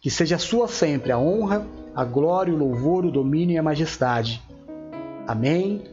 [0.01, 4.41] Que seja sua sempre a honra, a glória, o louvor, o domínio e a majestade.
[5.27, 5.83] Amém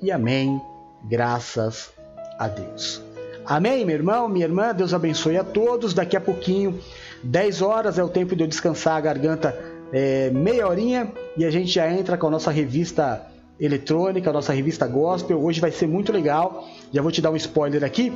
[0.00, 0.60] e amém.
[1.08, 1.90] Graças
[2.38, 3.02] a Deus.
[3.44, 4.72] Amém, meu irmão, minha irmã.
[4.72, 5.92] Deus abençoe a todos.
[5.92, 6.78] Daqui a pouquinho,
[7.22, 9.58] 10 horas é o tempo de eu descansar a garganta
[9.92, 13.26] é, meia horinha e a gente já entra com a nossa revista
[13.58, 15.42] eletrônica, a nossa revista gospel.
[15.42, 16.66] Hoje vai ser muito legal.
[16.92, 18.12] Já vou te dar um spoiler aqui,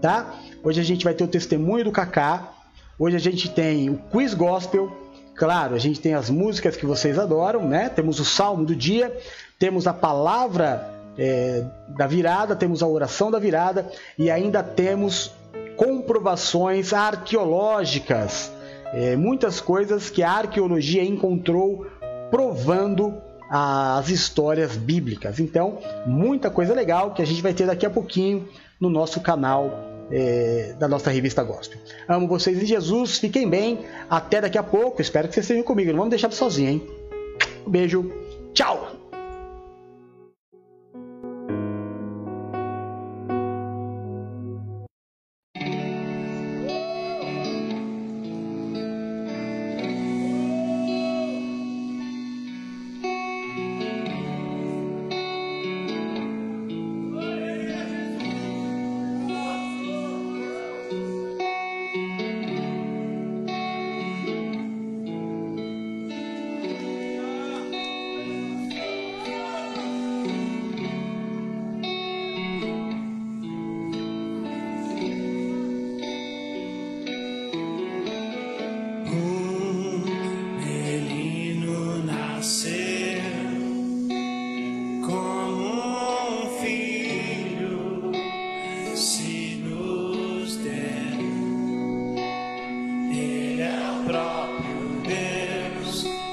[0.00, 0.38] tá?
[0.62, 2.52] Hoje a gente vai ter o testemunho do Kaká.
[2.98, 4.90] Hoje a gente tem o quiz gospel.
[5.34, 7.88] Claro, a gente tem as músicas que vocês adoram, né?
[7.88, 9.16] Temos o salmo do dia,
[9.58, 15.32] temos a palavra é, da virada, temos a oração da virada e ainda temos
[15.76, 18.52] comprovações arqueológicas.
[18.92, 21.86] É, muitas coisas que a arqueologia encontrou
[22.30, 23.14] provando
[23.48, 25.40] as histórias bíblicas.
[25.40, 28.48] Então, muita coisa legal que a gente vai ter daqui a pouquinho
[28.80, 31.80] no nosso canal é, da nossa revista Gospel.
[32.06, 35.00] Amo vocês em Jesus, fiquem bem, até daqui a pouco.
[35.00, 36.86] Espero que vocês estejam comigo, não vamos deixar sozinho, hein?
[37.66, 38.12] Um beijo,
[38.52, 39.01] tchau!